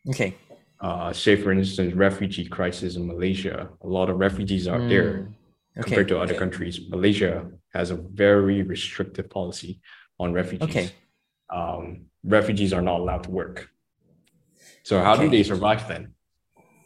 Okay. 0.10 0.36
Uh, 0.84 1.13
say, 1.13 1.38
for 1.38 1.54
instance, 1.54 1.94
refugee 1.94 2.46
crisis 2.46 2.98
in 2.98 3.08
Malaysia. 3.08 3.70
A 3.82 3.88
lot 3.88 4.10
of 4.10 4.20
refugees 4.20 4.68
out 4.68 4.90
there 4.90 5.13
Mm, 5.13 5.34
Okay. 5.80 5.84
compared 5.84 6.08
to 6.10 6.20
other 6.20 6.34
Okay. 6.34 6.44
countries. 6.44 6.75
Malaysia 6.90 7.50
has 7.74 7.90
a 7.90 7.96
very 7.96 8.62
restrictive 8.63 9.30
policy 9.30 9.80
on 10.20 10.34
refugees. 10.34 10.70
Okay. 10.70 10.90
Um, 11.50 12.12
refugees 12.24 12.74
are 12.74 12.82
not 12.82 13.00
allowed 13.00 13.24
to 13.24 13.32
work. 13.32 13.70
So 14.84 15.00
how 15.02 15.16
do 15.16 15.30
they 15.30 15.44
survive 15.44 15.88
then? 15.88 16.13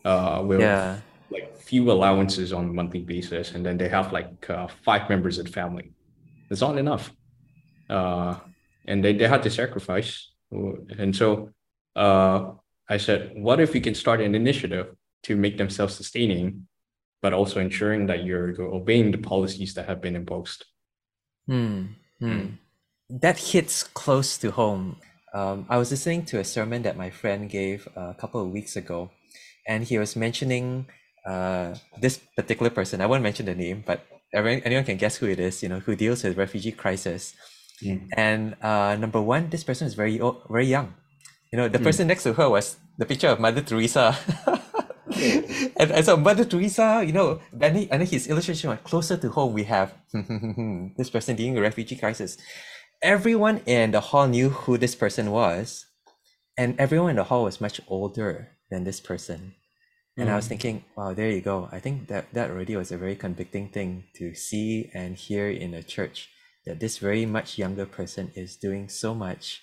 Uh, 0.06 0.44
with 0.46 0.62
Yeah. 0.62 1.02
like 1.30 1.58
few 1.58 1.92
allowances 1.92 2.54
on 2.54 2.70
a 2.70 2.74
monthly 2.74 3.02
basis, 3.02 3.52
and 3.54 3.66
then 3.66 3.78
they 3.78 3.90
have 3.90 4.14
like 4.14 4.48
uh, 4.50 4.68
five 4.86 5.10
members 5.10 5.40
of 5.40 5.46
the 5.46 5.52
family. 5.52 5.92
It's 6.50 6.62
not 6.62 6.78
enough. 6.78 7.12
Uh, 7.90 8.36
and 8.86 9.04
they, 9.04 9.14
they 9.18 9.28
had 9.28 9.44
to 9.44 9.50
sacrifice. 9.50 10.32
And 10.52 11.14
so 11.16 11.50
uh, 11.96 12.54
I 12.90 12.98
said, 12.98 13.32
what 13.36 13.60
if 13.60 13.74
we 13.74 13.82
can 13.82 13.96
start 13.96 14.22
an 14.22 14.36
initiative 14.36 14.96
to 15.24 15.36
make 15.36 15.58
them 15.58 15.70
self-sustaining, 15.70 16.68
but 17.22 17.34
also 17.34 17.60
ensuring 17.60 18.08
that 18.08 18.24
you're, 18.24 18.60
obeying 18.62 19.12
the 19.12 19.18
policies 19.18 19.74
that 19.74 19.88
have 19.88 20.02
been 20.02 20.16
imposed? 20.16 20.66
Hmm. 21.48 21.86
Hmm. 22.20 22.46
That 23.10 23.38
hits 23.38 23.84
close 23.84 24.38
to 24.40 24.52
home. 24.52 24.98
Um, 25.34 25.66
I 25.70 25.78
was 25.78 25.92
listening 25.92 26.26
to 26.26 26.40
a 26.40 26.44
sermon 26.44 26.84
that 26.84 26.98
my 26.98 27.10
friend 27.10 27.50
gave 27.50 27.88
a 27.96 28.14
couple 28.14 28.42
of 28.42 28.52
weeks 28.52 28.76
ago, 28.76 29.12
and 29.68 29.84
he 29.84 29.98
was 29.98 30.16
mentioning 30.16 30.88
uh, 31.26 31.76
this 32.00 32.20
particular 32.36 32.70
person. 32.70 33.02
I 33.02 33.06
won't 33.06 33.24
mention 33.24 33.46
the 33.46 33.56
name, 33.56 33.84
but 33.86 34.06
everyone, 34.34 34.64
anyone 34.64 34.86
can 34.86 34.98
guess 34.98 35.18
who 35.18 35.28
it 35.28 35.40
is. 35.40 35.62
You 35.62 35.70
know, 35.70 35.80
who 35.80 35.96
deals 35.96 36.24
with 36.24 36.38
refugee 36.38 36.72
crisis. 36.72 37.36
Mm. 37.84 38.08
And 38.16 38.56
uh, 38.64 38.96
number 38.96 39.22
one, 39.22 39.50
this 39.50 39.64
person 39.64 39.88
is 39.88 39.94
very 39.94 40.20
very 40.50 40.66
young. 40.66 40.96
You 41.52 41.58
know, 41.58 41.68
the 41.68 41.78
hmm. 41.78 41.84
person 41.84 42.08
next 42.08 42.24
to 42.24 42.34
her 42.34 42.50
was 42.50 42.78
the 42.98 43.06
picture 43.06 43.30
of 43.30 43.40
Mother 43.40 43.62
Teresa. 43.62 44.18
and, 45.78 45.92
and 45.92 46.06
so 46.06 46.18
Mother 46.18 46.46
Teresa, 46.46 47.04
you 47.06 47.14
know, 47.14 47.40
and, 47.60 47.78
he, 47.78 47.92
and 47.92 48.02
then 48.02 48.08
his 48.08 48.28
illustration 48.28 48.70
was 48.70 48.80
closer 48.84 49.18
to 49.18 49.30
home. 49.30 49.54
We 49.54 49.64
have 49.64 49.94
this 50.98 51.10
person 51.10 51.36
dealing 51.36 51.54
with 51.54 51.64
refugee 51.64 51.96
crisis. 51.96 52.38
Everyone 53.02 53.62
in 53.66 53.92
the 53.92 54.02
hall 54.02 54.28
knew 54.28 54.50
who 54.50 54.78
this 54.78 54.96
person 54.96 55.32
was, 55.32 55.86
and 56.58 56.80
everyone 56.80 57.12
in 57.12 57.16
the 57.18 57.26
hall 57.26 57.44
was 57.44 57.62
much 57.62 57.80
older 57.88 58.50
than 58.70 58.84
this 58.84 59.00
person. 59.00 59.54
And 60.20 60.32
I 60.32 60.36
was 60.36 60.46
hmm. 60.46 60.50
thinking, 60.50 60.86
wow, 60.96 61.14
there 61.14 61.30
you 61.30 61.42
go. 61.42 61.70
I 61.72 61.80
think 61.80 62.08
that 62.08 62.34
that 62.34 62.50
already 62.50 62.76
was 62.76 62.92
a 62.92 62.98
very 62.98 63.16
convicting 63.16 63.70
thing 63.70 64.06
to 64.16 64.34
see 64.34 64.90
and 64.94 65.16
hear 65.16 65.48
in 65.48 65.76
a 65.76 65.84
church 65.84 66.30
that 66.66 66.80
this 66.80 66.98
very 66.98 67.26
much 67.26 67.60
younger 67.60 67.86
person 67.86 68.32
is 68.36 68.58
doing 68.58 68.90
so 68.90 69.14
much 69.14 69.62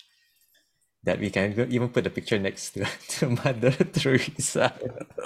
that 1.05 1.19
we 1.19 1.29
can 1.29 1.53
even 1.71 1.89
put 1.89 2.05
a 2.07 2.09
picture 2.09 2.37
next 2.39 2.71
to, 2.71 2.85
to 3.07 3.29
Mother 3.29 3.71
Teresa. 3.93 4.73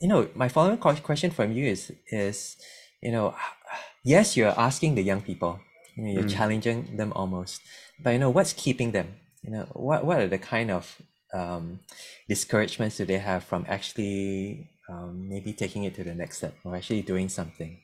you 0.00 0.08
know, 0.08 0.28
my 0.34 0.48
following 0.48 0.78
question 0.78 1.30
from 1.30 1.52
you 1.52 1.66
is 1.66 1.92
is, 2.10 2.56
you 3.02 3.12
know, 3.12 3.34
yes, 4.04 4.36
you're 4.36 4.58
asking 4.58 4.94
the 4.94 5.02
young 5.02 5.20
people, 5.20 5.60
you 5.96 6.04
know, 6.04 6.10
you're 6.10 6.28
challenging 6.28 6.96
them 6.96 7.12
almost, 7.14 7.60
but 8.02 8.10
you 8.10 8.18
know, 8.18 8.30
what's 8.30 8.52
keeping 8.52 8.92
them? 8.92 9.14
You 9.42 9.50
know, 9.50 9.64
what 9.72 10.04
what 10.04 10.20
are 10.20 10.28
the 10.28 10.38
kind 10.38 10.70
of 10.70 10.96
um, 11.34 11.80
discouragements 12.28 12.96
do 12.96 13.04
they 13.04 13.18
have 13.18 13.44
from 13.44 13.64
actually 13.68 14.70
um, 14.88 15.28
maybe 15.28 15.52
taking 15.52 15.84
it 15.84 15.94
to 15.96 16.04
the 16.04 16.14
next 16.14 16.38
step 16.38 16.54
or 16.64 16.76
actually 16.76 17.02
doing 17.02 17.28
something? 17.28 17.78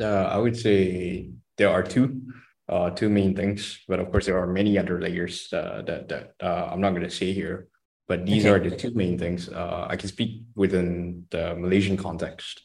Uh, 0.00 0.28
I 0.30 0.36
would 0.36 0.56
say 0.56 1.30
there 1.56 1.70
are 1.70 1.82
two, 1.82 2.20
uh, 2.68 2.90
two 2.90 3.08
main 3.08 3.34
things, 3.34 3.80
but 3.88 3.98
of 4.00 4.10
course 4.10 4.26
there 4.26 4.38
are 4.38 4.46
many 4.46 4.78
other 4.78 5.00
layers 5.00 5.52
uh, 5.52 5.82
that 5.86 6.08
that 6.08 6.34
uh, 6.42 6.68
I'm 6.70 6.80
not 6.80 6.90
going 6.90 7.08
to 7.08 7.10
say 7.10 7.32
here. 7.32 7.68
But 8.06 8.24
these 8.24 8.46
Okay. 8.46 8.54
are 8.54 8.70
the 8.70 8.74
two 8.74 8.92
main 8.92 9.18
things. 9.18 9.48
Uh, 9.50 9.86
I 9.88 9.96
can 9.96 10.08
speak 10.08 10.42
within 10.54 11.26
the 11.30 11.54
Malaysian 11.56 11.96
context. 11.96 12.62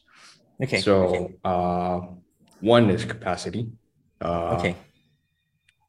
Okay. 0.62 0.80
So 0.80 1.32
uh, 1.44 2.00
one 2.60 2.88
is 2.88 3.04
capacity. 3.04 3.68
Uh, 4.24 4.56
okay. 4.56 4.74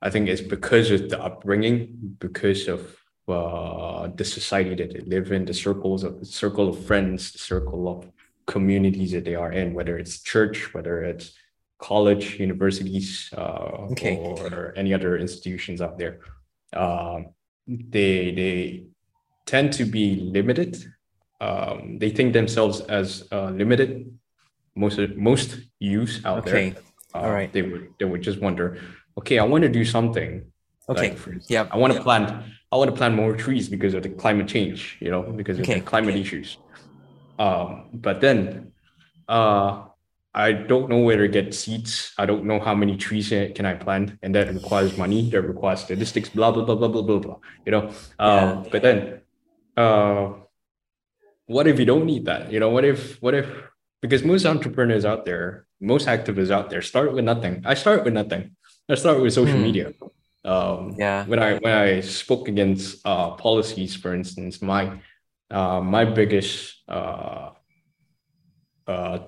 I 0.02 0.10
think 0.10 0.28
it's 0.28 0.42
because 0.42 0.92
of 0.92 1.10
the 1.10 1.22
upbringing, 1.22 2.18
because 2.20 2.68
of 2.68 2.82
uh, 3.30 4.10
the 4.16 4.26
society 4.26 4.76
that 4.76 4.94
they 4.94 5.00
live 5.00 5.32
in, 5.32 5.46
the 5.46 5.54
circles 5.54 6.04
of 6.04 6.20
the 6.20 6.26
circle 6.26 6.68
of 6.68 6.86
friends, 6.86 7.32
the 7.32 7.40
circle 7.40 7.88
of 7.88 8.12
communities 8.46 9.14
that 9.14 9.24
they 9.24 9.36
are 9.36 9.52
in, 9.52 9.74
whether 9.74 9.98
it's 9.98 10.22
church, 10.22 10.74
whether 10.74 11.02
it's 11.02 11.32
college, 11.80 12.40
universities, 12.40 13.30
uh, 13.38 13.92
Okay. 13.92 14.18
or 14.18 14.74
any 14.76 14.94
other 14.94 15.18
institutions 15.18 15.82
out 15.82 15.98
there. 15.98 16.20
Um, 16.74 17.28
they 17.68 18.32
they 18.32 18.84
tend 19.46 19.74
to 19.74 19.86
be 19.86 20.16
limited. 20.38 20.78
Um, 21.42 22.00
they 22.00 22.10
think 22.10 22.34
themselves 22.34 22.82
as 22.82 23.28
uh, 23.32 23.50
limited. 23.52 24.12
Most 24.76 25.00
most 25.16 25.58
youth 25.80 26.22
out 26.26 26.40
Okay. 26.40 26.72
there, 26.72 26.84
uh, 27.14 27.26
All 27.26 27.32
right. 27.32 27.52
they 27.54 27.62
would 27.62 27.94
they 27.98 28.06
would 28.06 28.22
just 28.22 28.42
wonder, 28.42 28.78
okay, 29.18 29.40
I 29.40 29.46
want 29.46 29.64
to 29.64 29.70
do 29.70 29.86
something. 29.86 30.52
Okay. 30.90 31.02
Like, 31.02 31.12
instance, 31.14 31.50
Yeah. 31.50 31.68
I 31.72 31.78
want 31.78 31.94
to 31.94 32.02
plant. 32.02 32.28
I 32.72 32.76
want 32.78 32.92
to 32.92 32.98
plant 32.98 33.16
more 33.16 33.36
trees 33.36 33.70
because 33.70 33.94
of 33.94 34.04
the 34.04 34.10
climate 34.10 34.48
change. 34.48 34.98
You 35.00 35.12
know, 35.12 35.22
because 35.24 35.60
of 35.60 35.66
the 35.66 35.80
climate 35.82 36.16
okay. 36.16 36.22
issues. 36.22 36.58
Um, 37.40 37.90
but 37.94 38.22
then, 38.22 38.72
uh, 39.28 39.86
I 40.36 40.52
don't 40.52 40.90
know 40.90 41.00
where 41.00 41.18
to 41.18 41.30
get 41.30 41.54
seeds. 41.56 42.12
I 42.18 42.26
don't 42.26 42.44
know 42.44 42.60
how 42.60 42.76
many 42.76 42.98
trees 42.98 43.30
can 43.30 43.66
I 43.66 43.74
plant, 43.74 44.20
and 44.22 44.36
that 44.36 44.54
requires 44.54 44.98
money. 44.98 45.30
That 45.32 45.42
requires 45.44 45.80
statistics. 45.88 46.28
Blah 46.28 46.52
blah 46.52 46.66
blah 46.66 46.76
blah 46.76 46.90
blah 46.90 47.02
blah 47.02 47.20
blah. 47.20 47.38
You 47.66 47.72
know. 47.72 47.84
Uh, 48.20 48.36
Yeah. 48.36 48.64
But 48.72 48.82
then, 48.84 49.22
uh, 49.78 50.34
what 51.48 51.68
if 51.68 51.80
you 51.80 51.86
don't 51.86 52.06
need 52.06 52.26
that? 52.26 52.52
You 52.52 52.60
know, 52.60 52.70
what 52.70 52.84
if 52.84 53.22
what 53.22 53.34
if 53.34 53.48
because 54.02 54.24
most 54.24 54.46
entrepreneurs 54.46 55.06
out 55.06 55.24
there, 55.26 55.68
most 55.80 56.08
activists 56.08 56.52
out 56.52 56.70
there 56.70 56.82
start 56.82 57.14
with 57.14 57.24
nothing. 57.24 57.64
I 57.66 57.74
start 57.74 58.04
with 58.04 58.14
nothing. 58.14 58.56
I 58.90 58.96
start 58.96 59.22
with 59.22 59.34
social 59.34 59.58
Hmm. 59.58 59.64
media. 59.72 59.94
Um, 60.44 60.96
Yeah. 61.00 61.26
when 61.26 61.40
I 61.40 61.58
when 61.64 61.74
I 61.74 62.02
spoke 62.02 62.48
against 62.52 63.02
uh, 63.08 63.32
policies, 63.40 63.96
for 63.96 64.14
instance, 64.14 64.62
my 64.62 65.00
uh, 65.50 65.80
my 65.82 66.04
biggest 66.06 66.84
uh, 66.90 67.52
uh, 68.88 69.20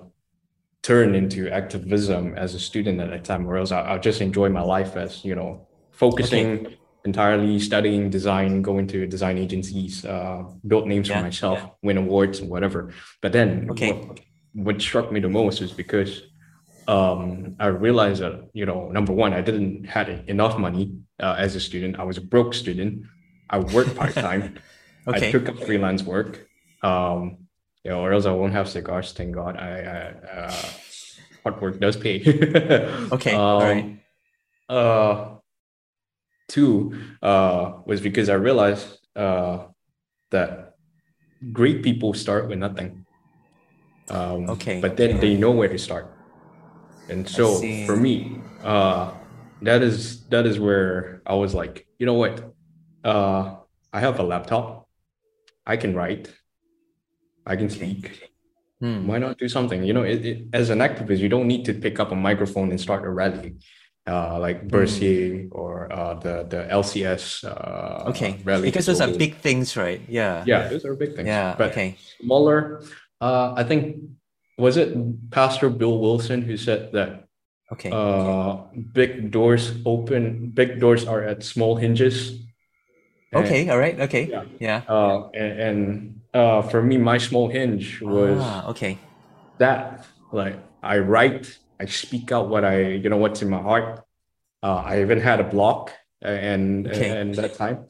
turn 0.82 1.14
into 1.14 1.48
activism 1.50 2.34
as 2.36 2.54
a 2.54 2.60
student 2.60 3.00
at 3.00 3.10
that 3.10 3.24
time, 3.24 3.46
or 3.46 3.56
else 3.56 3.72
I, 3.72 3.80
I'll 3.80 4.00
just 4.00 4.20
enjoy 4.20 4.48
my 4.48 4.62
life 4.62 4.96
as 4.96 5.24
you 5.24 5.34
know, 5.34 5.68
focusing 5.92 6.76
entirely 7.04 7.58
studying 7.60 8.10
design, 8.10 8.60
going 8.60 8.86
to 8.88 9.06
design 9.06 9.38
agencies, 9.38 10.04
uh, 10.04 10.42
build 10.66 10.86
names 10.86 11.08
Yeah, 11.08 11.14
for 11.14 11.18
myself, 11.24 11.64
win 11.82 11.96
awards 11.96 12.40
and 12.40 12.50
whatever. 12.50 12.92
But 13.22 13.32
then 13.32 13.68
Okay. 13.70 13.92
what, 13.92 14.20
what 14.52 14.82
struck 14.82 15.10
me 15.12 15.20
the 15.20 15.28
most 15.28 15.60
is 15.62 15.72
because 15.72 16.22
um, 16.86 17.56
I 17.60 17.66
realized 17.66 18.22
that, 18.22 18.48
you 18.54 18.66
know, 18.66 18.88
number 18.90 19.12
one, 19.12 19.32
I 19.34 19.42
didn't 19.42 19.84
had 19.84 20.08
enough 20.28 20.58
money 20.58 20.98
uh, 21.20 21.36
as 21.38 21.54
a 21.54 21.60
student. 21.60 21.98
I 21.98 22.04
was 22.04 22.16
a 22.16 22.22
broke 22.22 22.54
student. 22.54 23.04
I 23.50 23.58
worked 23.58 23.96
part-time. 23.96 24.58
Okay. 25.06 25.28
I 25.28 25.30
took 25.30 25.48
up 25.48 25.58
freelance 25.64 26.02
work. 26.02 26.46
Um, 26.82 27.47
know, 27.84 28.00
or 28.00 28.12
else 28.12 28.26
I 28.26 28.32
won't 28.32 28.52
have 28.52 28.68
cigars. 28.68 29.12
Thank 29.12 29.34
God. 29.34 29.56
I, 29.56 29.70
I 29.80 30.38
uh, 30.40 30.62
hard 31.42 31.60
work 31.60 31.80
does 31.80 31.96
pay. 31.96 32.18
Okay, 33.12 33.34
all 33.34 33.60
right. 33.62 33.84
Um, 33.84 34.00
Uh, 34.68 35.40
two 36.48 36.92
uh, 37.22 37.80
was 37.86 38.00
because 38.00 38.28
I 38.28 38.34
realized 38.34 38.98
uh, 39.16 39.68
that 40.30 40.74
great 41.52 41.82
people 41.82 42.12
start 42.14 42.48
with 42.48 42.58
nothing. 42.58 43.04
Um, 44.10 44.50
Okay, 44.50 44.80
But 44.80 44.96
then 44.96 45.20
they 45.20 45.36
know 45.36 45.52
where 45.52 45.68
to 45.68 45.78
start. 45.78 46.12
And 47.08 47.28
so 47.28 47.60
for 47.86 47.96
me, 47.96 48.40
uh, 48.62 49.12
that 49.62 49.82
is 49.82 50.24
that 50.28 50.44
is 50.44 50.60
where 50.60 51.22
I 51.24 51.34
was 51.34 51.54
like, 51.54 51.86
you 51.98 52.04
know 52.04 52.14
what? 52.14 52.52
Uh, 53.04 53.56
I 53.92 54.00
have 54.00 54.20
a 54.20 54.22
laptop. 54.22 54.88
I 55.64 55.76
can 55.76 55.94
write. 55.96 56.28
I 57.48 57.56
can 57.56 57.68
speak. 57.70 58.30
Hmm. 58.80 59.08
Why 59.08 59.18
not 59.18 59.38
do 59.38 59.48
something? 59.48 59.82
You 59.82 59.92
know, 59.92 60.02
it, 60.04 60.24
it, 60.24 60.38
as 60.52 60.70
an 60.70 60.78
activist, 60.78 61.18
you 61.18 61.28
don't 61.28 61.48
need 61.48 61.64
to 61.64 61.74
pick 61.74 61.98
up 61.98 62.12
a 62.12 62.14
microphone 62.14 62.70
and 62.70 62.78
start 62.80 63.02
a 63.04 63.10
rally, 63.10 63.56
uh, 64.06 64.38
like 64.38 64.62
Hmm. 64.62 64.68
Bersih 64.70 65.48
or 65.50 65.90
uh, 65.90 66.14
the 66.14 66.44
the 66.46 66.60
LCS. 66.70 67.42
Uh, 67.42 68.10
Okay. 68.10 68.38
rally. 68.44 68.68
Because 68.70 68.86
those 68.86 69.00
are 69.00 69.10
big 69.10 69.34
things, 69.42 69.74
right? 69.76 70.00
Yeah. 70.06 70.44
Yeah, 70.46 70.68
those 70.68 70.84
are 70.84 70.94
big 70.94 71.16
things. 71.16 71.26
Yeah. 71.26 71.56
but 71.58 71.72
Okay. 71.72 71.96
smaller. 72.22 72.82
Uh, 73.20 73.52
I 73.56 73.64
think 73.64 73.98
was 74.58 74.76
it 74.76 74.94
Pastor 75.34 75.70
Bill 75.70 75.98
Wilson 75.98 76.42
who 76.42 76.56
said 76.56 76.92
that 76.92 77.24
Okay. 77.72 77.90
Uh, 77.92 78.64
big 78.94 79.28
doors 79.30 79.76
open. 79.84 80.48
Big 80.56 80.80
doors 80.80 81.04
are 81.04 81.20
at 81.20 81.42
small 81.44 81.76
hinges. 81.76 82.32
And, 83.32 83.44
okay. 83.44 83.68
All 83.68 83.76
right. 83.76 83.98
Okay. 84.08 84.24
Yeah. 84.30 84.44
Yeah. 84.58 84.80
uh, 84.88 85.28
and, 85.36 85.52
and 85.60 86.17
uh, 86.34 86.62
for 86.62 86.82
me, 86.82 86.96
my 86.98 87.18
small 87.18 87.48
hinge 87.48 88.00
was 88.02 88.40
Ah, 88.40 88.68
okay. 88.70 88.98
that. 89.58 90.06
Like 90.32 90.56
I 90.82 90.98
write, 90.98 91.58
I 91.80 91.86
speak 91.86 92.32
out 92.32 92.48
what 92.48 92.64
I, 92.64 92.80
you 93.02 93.08
know, 93.08 93.16
what's 93.16 93.42
in 93.42 93.48
my 93.48 93.62
heart. 93.62 94.04
Uh, 94.62 94.82
I 94.84 95.00
even 95.00 95.20
had 95.20 95.40
a 95.40 95.44
blog, 95.44 95.90
uh, 96.24 96.28
and 96.28 96.86
Okay. 96.86 97.08
and 97.08 97.34
that 97.38 97.54
time. 97.54 97.86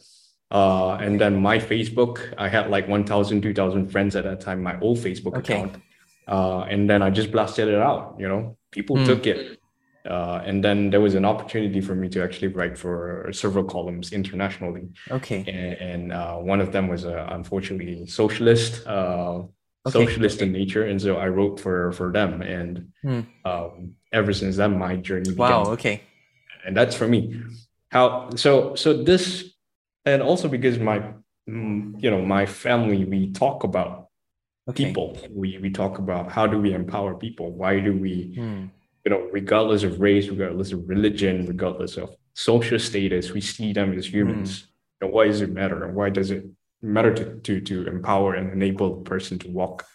Uh, 0.50 0.92
and 1.00 1.21
then 1.21 1.42
my 1.42 1.59
Facebook, 1.59 2.33
I 2.38 2.49
had 2.49 2.71
like 2.71 2.88
1,000, 2.88 3.42
2,000 3.42 3.88
friends 3.92 4.16
at 4.16 4.25
that 4.25 4.40
time, 4.40 4.62
my 4.62 4.78
old 4.80 4.99
Facebook 4.99 5.37
Okay. 5.37 5.57
account. 5.57 5.76
Uh, 6.26 6.61
and 6.71 6.88
then 6.88 7.02
I 7.02 7.11
just 7.11 7.30
blasted 7.33 7.68
it 7.68 7.75
out, 7.75 8.16
you 8.18 8.28
know, 8.28 8.57
people 8.71 8.97
Hmm. 8.97 9.04
took 9.04 9.26
it. 9.26 9.61
Uh, 10.09 10.41
and 10.45 10.65
then 10.65 10.91
there 10.91 11.00
was 11.00 11.15
an 11.15 11.25
opportunity 11.25 11.81
for 11.81 11.95
me 11.95 12.09
to 12.09 12.23
actually 12.23 12.49
write 12.49 12.77
for 12.79 13.29
several 13.33 13.65
columns 13.65 14.12
internationally. 14.12 14.88
Okay. 15.11 15.45
And, 15.47 15.75
and 15.93 16.12
uh, 16.12 16.37
one 16.37 16.61
of 16.61 16.73
them 16.73 16.88
was 16.88 17.05
uh, 17.05 17.27
unfortunately 17.31 18.07
socialist, 18.07 18.87
uh, 18.87 19.43
Okay. 19.87 19.93
socialist 19.93 20.43
in 20.43 20.53
nature. 20.53 20.85
And 20.85 21.00
so 21.00 21.17
I 21.17 21.29
wrote 21.29 21.61
for, 21.61 21.93
for 21.93 22.12
them. 22.12 22.43
And 22.43 22.93
Hmm. 23.03 23.21
um, 23.45 23.95
ever 24.12 24.33
since 24.33 24.57
then, 24.57 24.79
my 24.79 24.97
journey 24.97 25.31
began 25.31 25.37
Wow. 25.38 25.73
Okay. 25.73 26.00
and 26.67 26.77
that's 26.77 26.97
for 26.97 27.07
me 27.09 27.21
how 27.91 28.29
so 28.35 28.75
so 28.75 29.03
this 29.11 29.53
and 30.05 30.21
also 30.23 30.49
because 30.49 30.79
my 30.79 30.99
mm, 31.49 31.95
you 32.03 32.11
know 32.11 32.23
my 32.25 32.45
family 32.47 33.05
we 33.05 33.33
talk 33.33 33.65
about 33.65 34.09
Okay. 34.69 34.85
people 34.85 35.17
we 35.31 35.57
we 35.62 35.71
talk 35.71 35.99
about 35.99 36.31
how 36.31 36.47
do 36.47 36.59
we 36.61 36.75
empower 36.75 37.15
people 37.15 37.47
why 37.53 37.81
do 37.81 37.93
we 37.97 38.33
Hmm. 38.37 38.65
You 39.09 39.15
know 39.15 39.27
regardless 39.33 39.85
of 39.85 40.00
race 40.00 40.29
regardless 40.29 40.71
of 40.71 40.87
religion 40.87 41.47
regardless 41.47 41.97
of 41.97 42.15
social 42.35 42.79
status 42.79 43.33
we 43.33 43.41
see 43.41 43.73
them 43.73 43.97
as 43.99 44.07
humans. 44.12 44.50
And 45.00 45.11
why 45.12 45.29
does 45.29 45.41
it 45.41 45.50
matter? 45.61 45.79
And 45.85 45.95
why 45.95 46.11
does 46.11 46.31
it 46.31 46.45
matter 46.83 47.12
to 47.15 47.25
to, 47.47 47.53
to 47.69 47.77
empower 47.95 48.35
and 48.35 48.53
enable 48.53 48.88
a 49.00 49.03
person 49.12 49.38
to 49.38 49.49
walk 49.61 49.87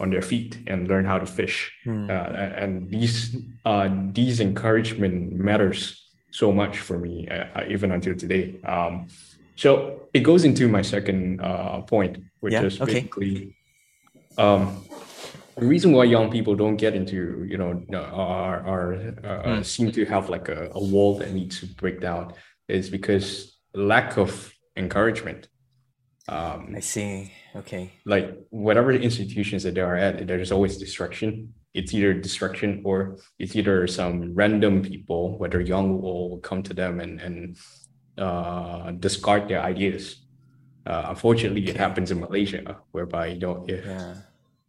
on 0.00 0.10
their 0.10 0.20
feet 0.30 0.52
and 0.66 0.86
learn 0.86 1.06
how 1.06 1.18
to 1.18 1.28
fish? 1.40 1.56
Hmm. 1.84 2.10
uh, 2.10 2.62
and 2.62 2.72
these 2.94 3.18
uh, 3.64 3.88
these 4.18 4.36
encouragement 4.48 5.16
matters 5.48 5.78
so 6.30 6.52
much 6.52 6.74
for 6.88 6.98
me 6.98 7.14
uh, 7.28 7.62
even 7.74 7.88
until 7.96 8.14
today. 8.24 8.44
Um, 8.74 8.92
so 9.62 9.70
it 10.12 10.22
goes 10.30 10.44
into 10.44 10.68
my 10.68 10.82
second 10.82 11.40
uh, 11.40 11.80
point 11.94 12.14
which 12.42 12.52
Yeah, 12.56 12.68
is 12.68 12.74
okay. 12.80 12.92
basically 12.92 13.34
um, 14.44 14.62
the 15.60 15.66
reason 15.66 15.92
why 15.92 16.04
young 16.04 16.30
people 16.30 16.54
don't 16.54 16.76
get 16.76 16.94
into 16.94 17.44
you 17.52 17.58
know 17.58 17.72
are 18.12 18.58
are 18.74 18.88
uh, 19.24 19.56
Hmm. 19.56 19.62
seem 19.62 19.90
to 19.92 20.04
have 20.06 20.28
like 20.28 20.48
a, 20.48 20.70
a 20.80 20.82
wall 20.92 21.18
that 21.18 21.32
needs 21.32 21.60
to 21.60 21.66
break 21.82 22.00
down 22.00 22.32
is 22.68 22.90
because 22.90 23.58
lack 23.74 24.16
of 24.18 24.30
encouragement 24.76 25.48
um, 26.28 26.74
I 26.76 26.80
see. 26.80 27.32
Okay. 27.56 27.92
like 28.04 28.36
whatever 28.50 28.92
institutions 28.92 29.62
that 29.62 29.74
they 29.74 29.80
are 29.80 29.96
at, 29.96 30.26
there's 30.26 30.52
always 30.52 30.76
distraction. 30.76 31.54
It's 31.72 31.94
either 31.94 32.12
distraction 32.12 32.82
or 32.84 33.16
it's 33.38 33.56
either 33.56 33.86
some 33.86 34.34
random 34.34 34.82
people, 34.82 35.38
whether 35.38 35.58
young 35.60 36.02
will 36.02 36.38
come 36.48 36.62
to 36.68 36.74
them 36.74 37.00
and 37.00 37.14
and 37.26 37.56
uh, 38.18 38.90
discard 38.92 39.48
their 39.48 39.62
ideas. 39.62 40.20
Uh, 40.84 41.04
unfortunately, 41.08 41.64
it 41.68 41.76
happens 41.76 42.10
in 42.10 42.20
Malaysia, 42.20 42.76
whereby 42.92 43.26
you 43.32 43.40
know 43.40 43.64
if 43.68 43.84
Yeah. 43.86 44.14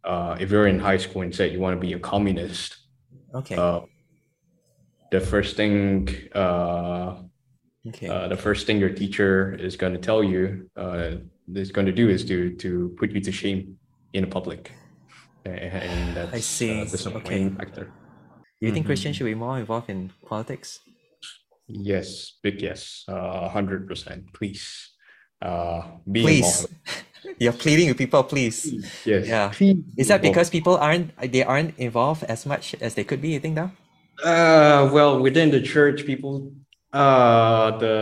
Uh, 0.04 0.36
if 0.40 0.50
you're 0.50 0.66
in 0.66 0.78
high 0.78 0.96
school 0.98 1.22
and 1.22 1.34
said 1.34 1.52
you 1.52 1.60
want 1.60 1.76
to 1.76 1.80
be 1.80 1.92
a 1.92 1.98
communist, 1.98 2.76
Okay. 3.34 3.56
uh, 3.56 3.80
the 5.12 5.20
first 5.20 5.56
thing 5.56 6.08
uh, 6.34 7.22
okay. 7.88 8.08
uh, 8.08 8.28
the 8.28 8.36
first 8.36 8.66
thing 8.66 8.78
your 8.80 8.90
teacher 8.90 9.54
is 9.54 9.76
going 9.76 9.92
to 9.92 10.00
tell 10.00 10.22
you 10.24 10.68
uh, 10.76 11.16
is 11.54 11.70
going 11.70 11.86
to 11.86 11.92
do 11.92 12.08
is 12.08 12.24
to 12.24 12.54
to 12.56 12.94
put 12.98 13.10
you 13.12 13.20
to 13.20 13.32
shame 13.32 13.76
in 14.12 14.26
public, 14.28 14.72
and, 15.44 16.16
that's 16.16 16.34
I 16.34 16.40
see. 16.40 16.80
Uh, 16.80 16.84
disappointing 16.84 17.54
factor. 17.56 17.84
Do 18.60 18.66
you 18.66 18.72
think 18.72 18.84
Mhm. 18.84 18.88
Christians 18.90 19.16
should 19.16 19.24
be 19.30 19.34
more 19.34 19.58
involved 19.58 19.88
in 19.90 20.10
politics? 20.26 20.80
Yes, 21.68 22.38
big 22.42 22.60
yes, 22.62 23.04
uh, 23.08 23.48
hundred 23.48 23.86
percent. 23.86 24.32
Please, 24.34 24.90
uh, 25.40 25.82
be 26.10 26.22
Please. 26.22 26.46
involved. 26.46 26.74
You're 27.38 27.52
pleading 27.52 27.88
with 27.88 27.98
people, 27.98 28.22
please. 28.24 28.64
Yes. 29.04 29.26
Yeah. 29.26 29.48
please 29.52 29.84
Is 29.96 30.08
that 30.08 30.22
because 30.22 30.50
people 30.50 30.76
aren't 30.76 31.16
they 31.32 31.42
aren't 31.44 31.76
involved 31.78 32.24
as 32.24 32.46
much 32.46 32.74
as 32.80 32.94
they 32.94 33.04
could 33.04 33.20
be, 33.20 33.30
you 33.36 33.40
think 33.40 33.54
now? 33.56 33.72
Uh, 34.22 34.90
well, 34.92 35.20
within 35.20 35.50
the 35.50 35.60
church, 35.60 36.04
people, 36.04 36.52
uh, 36.92 37.78
the 37.78 37.96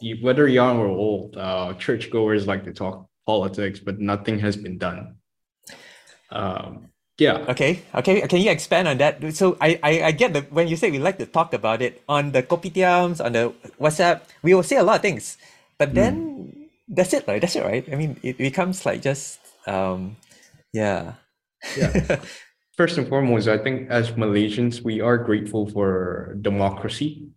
you- 0.00 0.18
whether 0.22 0.48
young 0.48 0.78
or 0.78 0.86
old, 0.90 1.36
uh, 1.36 1.74
churchgoers 1.78 2.46
like 2.46 2.64
to 2.64 2.72
talk 2.72 3.06
politics, 3.26 3.78
but 3.78 4.00
nothing 4.00 4.38
has 4.40 4.56
been 4.56 4.78
done. 4.78 5.16
Um, 6.30 6.88
yeah. 7.18 7.44
Okay, 7.46 7.82
okay. 7.94 8.26
Can 8.26 8.40
you 8.40 8.50
expand 8.50 8.88
on 8.88 8.98
that? 8.98 9.22
So 9.36 9.56
I, 9.60 9.78
I, 9.82 9.92
I 10.02 10.10
get 10.10 10.32
the 10.32 10.42
when 10.50 10.66
you 10.66 10.74
say 10.74 10.90
we 10.90 10.98
like 10.98 11.18
to 11.18 11.26
talk 11.26 11.54
about 11.54 11.82
it 11.82 12.02
on 12.08 12.32
the 12.32 12.42
kopitiams, 12.42 13.22
on 13.22 13.32
the 13.32 13.52
WhatsApp, 13.78 14.22
we 14.42 14.54
will 14.54 14.66
say 14.66 14.76
a 14.76 14.82
lot 14.82 14.96
of 14.96 15.02
things, 15.02 15.38
but 15.78 15.94
then 15.94 16.61
that's 16.92 17.12
it, 17.14 17.26
right? 17.26 17.40
That's 17.40 17.56
it, 17.56 17.64
right? 17.64 17.84
I 17.90 17.96
mean, 17.96 18.20
it 18.22 18.38
becomes 18.38 18.84
like 18.86 19.02
just 19.02 19.40
um, 19.66 20.16
yeah, 20.72 21.14
Yeah. 21.76 22.20
First 22.76 22.96
and 22.96 23.06
foremost, 23.06 23.48
I 23.48 23.58
think 23.58 23.90
as 23.90 24.12
Malaysians, 24.12 24.80
we 24.80 25.00
are 25.00 25.18
grateful 25.18 25.68
for 25.68 26.36
democracy. 26.40 27.28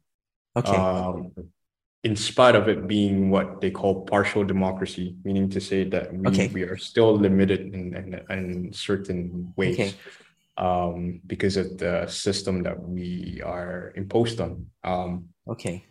okay, 0.55 0.77
Um, 0.77 1.33
in 2.03 2.15
spite 2.15 2.55
of 2.55 2.69
it 2.69 2.87
being 2.87 3.29
what 3.29 3.59
they 3.59 3.69
call 3.71 4.05
partial 4.05 4.45
democracy, 4.45 5.15
meaning 5.25 5.49
to 5.49 5.59
say 5.59 5.83
that 5.89 6.13
we, 6.13 6.27
Okay. 6.27 6.47
we 6.53 6.63
are 6.63 6.77
still 6.77 7.17
limited 7.17 7.73
in, 7.73 7.95
in, 7.97 8.07
in 8.31 8.73
certain 8.73 9.51
ways 9.57 9.75
Okay. 9.75 9.93
um, 10.57 11.19
because 11.27 11.57
of 11.57 11.77
the 11.77 12.07
system 12.07 12.63
that 12.63 12.79
we 12.79 13.41
are 13.43 13.91
imposed 13.97 14.39
on. 14.39 14.67
Um, 14.85 15.29
okay, 15.49 15.83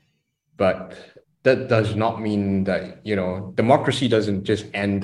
but 0.56 0.96
that 1.44 1.68
does 1.68 1.94
not 1.94 2.20
mean 2.20 2.64
that 2.64 3.00
you 3.04 3.16
know 3.16 3.52
democracy 3.56 4.06
doesn't 4.08 4.44
just 4.44 4.64
end 4.74 5.00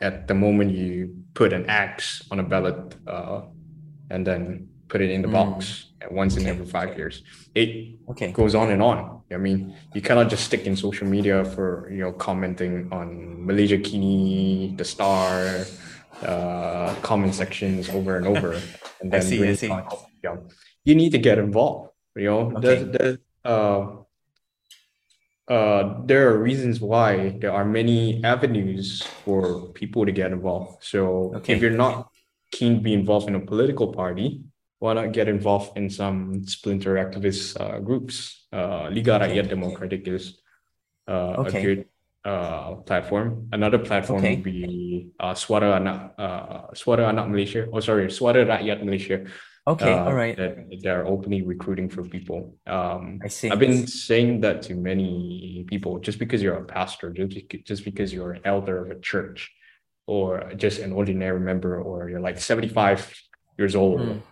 at 0.00 0.26
the 0.28 0.34
moment 0.34 0.70
you 0.72 1.14
put 1.34 1.52
an 1.52 1.64
axe 1.68 2.22
on 2.30 2.38
a 2.40 2.42
ballot 2.42 2.78
uh, 3.06 3.42
and 4.10 4.26
then 4.26 4.68
put 4.88 5.00
it 5.00 5.10
in 5.10 5.22
the 5.22 5.28
Mm. 5.28 5.32
box 5.40 5.86
at 6.04 6.10
once 6.12 6.36
in 6.36 6.46
every 6.46 6.66
five 6.66 6.90
years 6.98 7.22
it 7.54 7.70
okay, 8.10 8.30
goes 8.32 8.54
on 8.54 8.70
and 8.74 8.82
on 8.82 8.98
i 9.32 9.36
mean 9.46 9.58
you 9.94 10.02
cannot 10.08 10.26
just 10.34 10.44
stick 10.44 10.62
in 10.68 10.74
social 10.76 11.06
media 11.16 11.36
for 11.54 11.88
you 11.90 12.02
know 12.04 12.12
commenting 12.12 12.88
on 12.98 13.06
Malaysiakini 13.46 14.76
the 14.76 14.84
star 14.84 15.64
uh 16.22 16.94
comment 17.02 17.34
sections 17.34 17.88
over 17.90 18.16
and 18.18 18.26
over 18.26 18.52
and 19.00 19.08
I 19.14 19.18
then 19.18 19.22
see, 19.22 19.38
I 19.48 19.54
see. 19.54 19.72
yeah. 20.22 20.36
you 20.84 20.94
need 20.94 21.10
to 21.12 21.18
get 21.18 21.38
involved 21.38 21.90
you 22.16 22.24
know 22.30 22.40
Okay. 22.56 22.60
there's, 22.60 22.82
there's, 22.96 23.18
uh 23.44 23.86
uh, 25.48 26.00
there 26.04 26.30
are 26.32 26.38
reasons 26.38 26.80
why 26.80 27.36
there 27.40 27.52
are 27.52 27.64
many 27.64 28.24
avenues 28.24 29.02
for 29.24 29.68
people 29.72 30.06
to 30.06 30.12
get 30.12 30.32
involved. 30.32 30.80
So 30.84 31.32
Okay. 31.36 31.54
if 31.54 31.60
you're 31.60 31.76
not 31.76 32.08
keen 32.50 32.76
to 32.76 32.80
be 32.80 32.94
involved 32.94 33.28
in 33.28 33.34
a 33.34 33.40
political 33.40 33.92
party, 33.92 34.40
why 34.78 34.94
not 34.94 35.12
get 35.12 35.28
involved 35.28 35.76
in 35.76 35.90
some 35.90 36.44
splinter 36.46 36.96
activist 36.96 37.60
uh, 37.60 37.80
groups? 37.80 38.46
Uh, 38.52 38.88
Liga. 38.88 39.20
Rakyat 39.20 39.48
Democratic 39.48 40.08
is 40.08 40.40
uh, 41.08 41.44
Okay. 41.44 41.60
a 41.60 41.62
good 41.62 41.80
uh, 42.24 42.80
platform. 42.88 43.48
Another 43.52 43.78
platform 43.78 44.24
Okay. 44.24 44.36
would 44.36 44.44
be 44.44 45.12
uh, 45.20 45.36
Suara 45.36 45.76
Anak 45.76 46.16
uh, 46.16 46.72
Suara 46.72 47.12
Anak 47.12 47.28
Malaysia. 47.28 47.68
Oh, 47.68 47.80
sorry, 47.80 48.08
Suara 48.08 48.48
Rakyat 48.48 48.80
Malaysia. 48.80 49.28
Okay. 49.66 49.92
uh, 49.92 50.04
all 50.04 50.14
right. 50.14 50.36
That 50.36 50.80
they're 50.82 51.06
openly 51.06 51.42
recruiting 51.42 51.88
for 51.88 52.02
people. 52.02 52.56
Um, 52.66 53.20
I 53.24 53.28
see. 53.28 53.50
I've 53.50 53.58
been 53.58 53.86
saying 53.86 54.40
that 54.42 54.62
to 54.62 54.74
many 54.74 55.64
people. 55.68 55.98
Just 55.98 56.18
because 56.18 56.42
you're 56.42 56.56
a 56.56 56.64
pastor, 56.64 57.10
just 57.10 57.48
just 57.64 57.84
because 57.84 58.12
you're 58.12 58.32
an 58.32 58.42
elder 58.44 58.84
of 58.84 58.90
a 58.90 59.00
church, 59.00 59.52
or 60.06 60.52
just 60.56 60.80
an 60.80 60.92
ordinary 60.92 61.40
member, 61.40 61.80
or 61.80 62.08
you're 62.10 62.20
like 62.20 62.38
75 62.38 63.12
years 63.58 63.74
old, 63.74 64.00
Mm. 64.00 64.22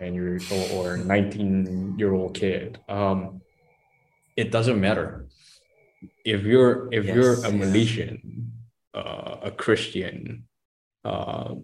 and 0.00 0.14
you're 0.14 0.38
or, 0.74 0.92
or 0.92 0.96
19 0.96 1.98
year 1.98 2.12
old 2.12 2.34
kid, 2.34 2.78
um, 2.88 3.40
it 4.36 4.50
doesn't 4.50 4.80
matter. 4.80 5.26
If 6.24 6.42
you're 6.42 6.92
if 6.92 7.04
you're 7.06 7.44
a. 7.44 7.50
Malaysian, 7.52 8.52
uh, 8.92 9.36
a 9.42 9.50
Christian, 9.50 10.46
uh, 11.04 11.54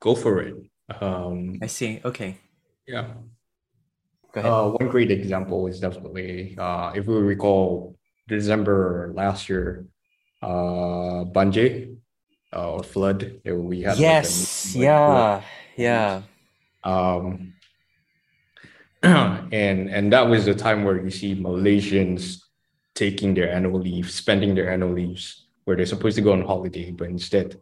go 0.00 0.14
for 0.14 0.40
it. 0.40 0.54
Um, 1.00 1.58
I 1.62 1.66
see. 1.66 2.00
Okay, 2.04 2.38
yeah. 2.86 3.14
go 4.32 4.40
ahead. 4.40 4.52
Uh, 4.52 4.68
one 4.70 4.88
great 4.88 5.10
example 5.10 5.66
is 5.66 5.80
definitely, 5.80 6.54
uh, 6.58 6.92
if 6.94 7.06
we 7.06 7.14
recall, 7.16 7.96
December 8.28 9.12
last 9.14 9.48
year, 9.48 9.86
uh, 10.42 11.24
Banjir, 11.34 11.96
uh, 12.54 12.72
or 12.72 12.82
flood. 12.82 13.40
uh, 13.48 13.54
We 13.54 13.82
had 13.82 13.98
like 13.98 13.98
a 13.98 14.02
yes. 14.02 14.72
flood. 14.72 14.82
Yeah. 14.82 15.42
Yeah. 15.76 16.22
Um, 16.84 17.52
and 19.02 19.90
and 19.90 20.12
that 20.12 20.28
was 20.28 20.46
the 20.46 20.54
time 20.54 20.84
where 20.84 21.02
you 21.02 21.10
see 21.10 21.34
Malaysians 21.34 22.42
taking 22.94 23.34
their 23.34 23.52
annual 23.52 23.78
leave, 23.80 24.10
spending 24.10 24.54
their 24.54 24.70
annual 24.72 24.92
leaves 24.92 25.46
where 25.64 25.76
they're 25.76 25.86
supposed 25.86 26.16
to 26.16 26.22
go 26.22 26.32
on 26.32 26.42
holiday, 26.42 26.90
but 26.90 27.08
instead 27.08 27.60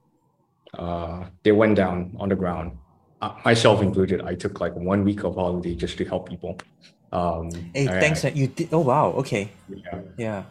uh, 0.78 1.24
they 1.42 1.52
went 1.52 1.74
down 1.74 2.14
on 2.20 2.28
the 2.28 2.36
ground. 2.36 2.78
Uh, 3.24 3.32
myself 3.44 3.80
included, 3.80 4.20
I 4.20 4.34
took 4.34 4.60
like 4.60 4.74
one 4.76 5.02
week 5.04 5.24
of 5.24 5.34
holiday 5.36 5.74
just 5.74 5.96
to 5.98 6.04
help 6.04 6.28
people. 6.28 6.58
Um, 7.12 7.48
Hey, 7.72 7.86
thanks. 7.86 8.20
I- 8.24 8.28
that 8.30 8.36
you 8.36 8.48
did. 8.48 8.68
Oh 8.72 8.80
wow. 8.84 9.12
Okay. 9.24 9.48
yeah. 9.72 10.00
Yeah. 10.18 10.42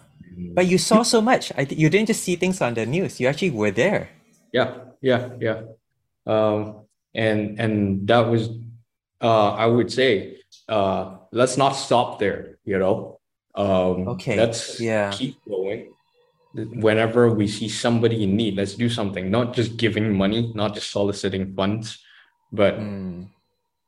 But 0.58 0.66
you 0.66 0.80
saw 0.80 1.04
so 1.04 1.22
much. 1.22 1.52
I, 1.56 1.68
you 1.70 1.90
didn't 1.94 2.08
just 2.08 2.24
see 2.24 2.36
things 2.36 2.60
on 2.62 2.74
the 2.74 2.86
news. 2.88 3.20
You 3.20 3.28
actually 3.28 3.52
were 3.52 3.70
there. 3.70 4.10
Yeah, 4.52 4.90
yeah, 5.02 5.30
yeah. 5.40 5.62
Um, 6.26 6.90
and 7.14 7.60
and 7.62 8.08
that 8.10 8.26
was, 8.26 8.50
uh, 9.22 9.52
I 9.54 9.68
would 9.68 9.92
say, 9.94 10.42
uh, 10.68 11.18
let's 11.32 11.56
not 11.58 11.74
stop 11.78 12.18
there. 12.18 12.58
You 12.66 12.80
know, 12.82 13.20
um, 13.54 14.08
Okay, 14.18 14.34
Let's 14.38 14.82
yeah. 14.82 15.12
keep 15.14 15.38
going. 15.46 15.94
Whenever 16.82 17.30
we 17.34 17.46
see 17.48 17.70
somebody 17.70 18.24
in 18.24 18.36
need, 18.36 18.58
let's 18.58 18.74
do 18.74 18.90
something. 18.90 19.30
Not 19.30 19.54
just 19.54 19.78
giving 19.78 20.18
money, 20.18 20.52
not 20.56 20.74
just 20.74 20.90
soliciting 20.90 21.54
funds, 21.54 22.02
but 22.54 22.76
Mm, 22.80 23.28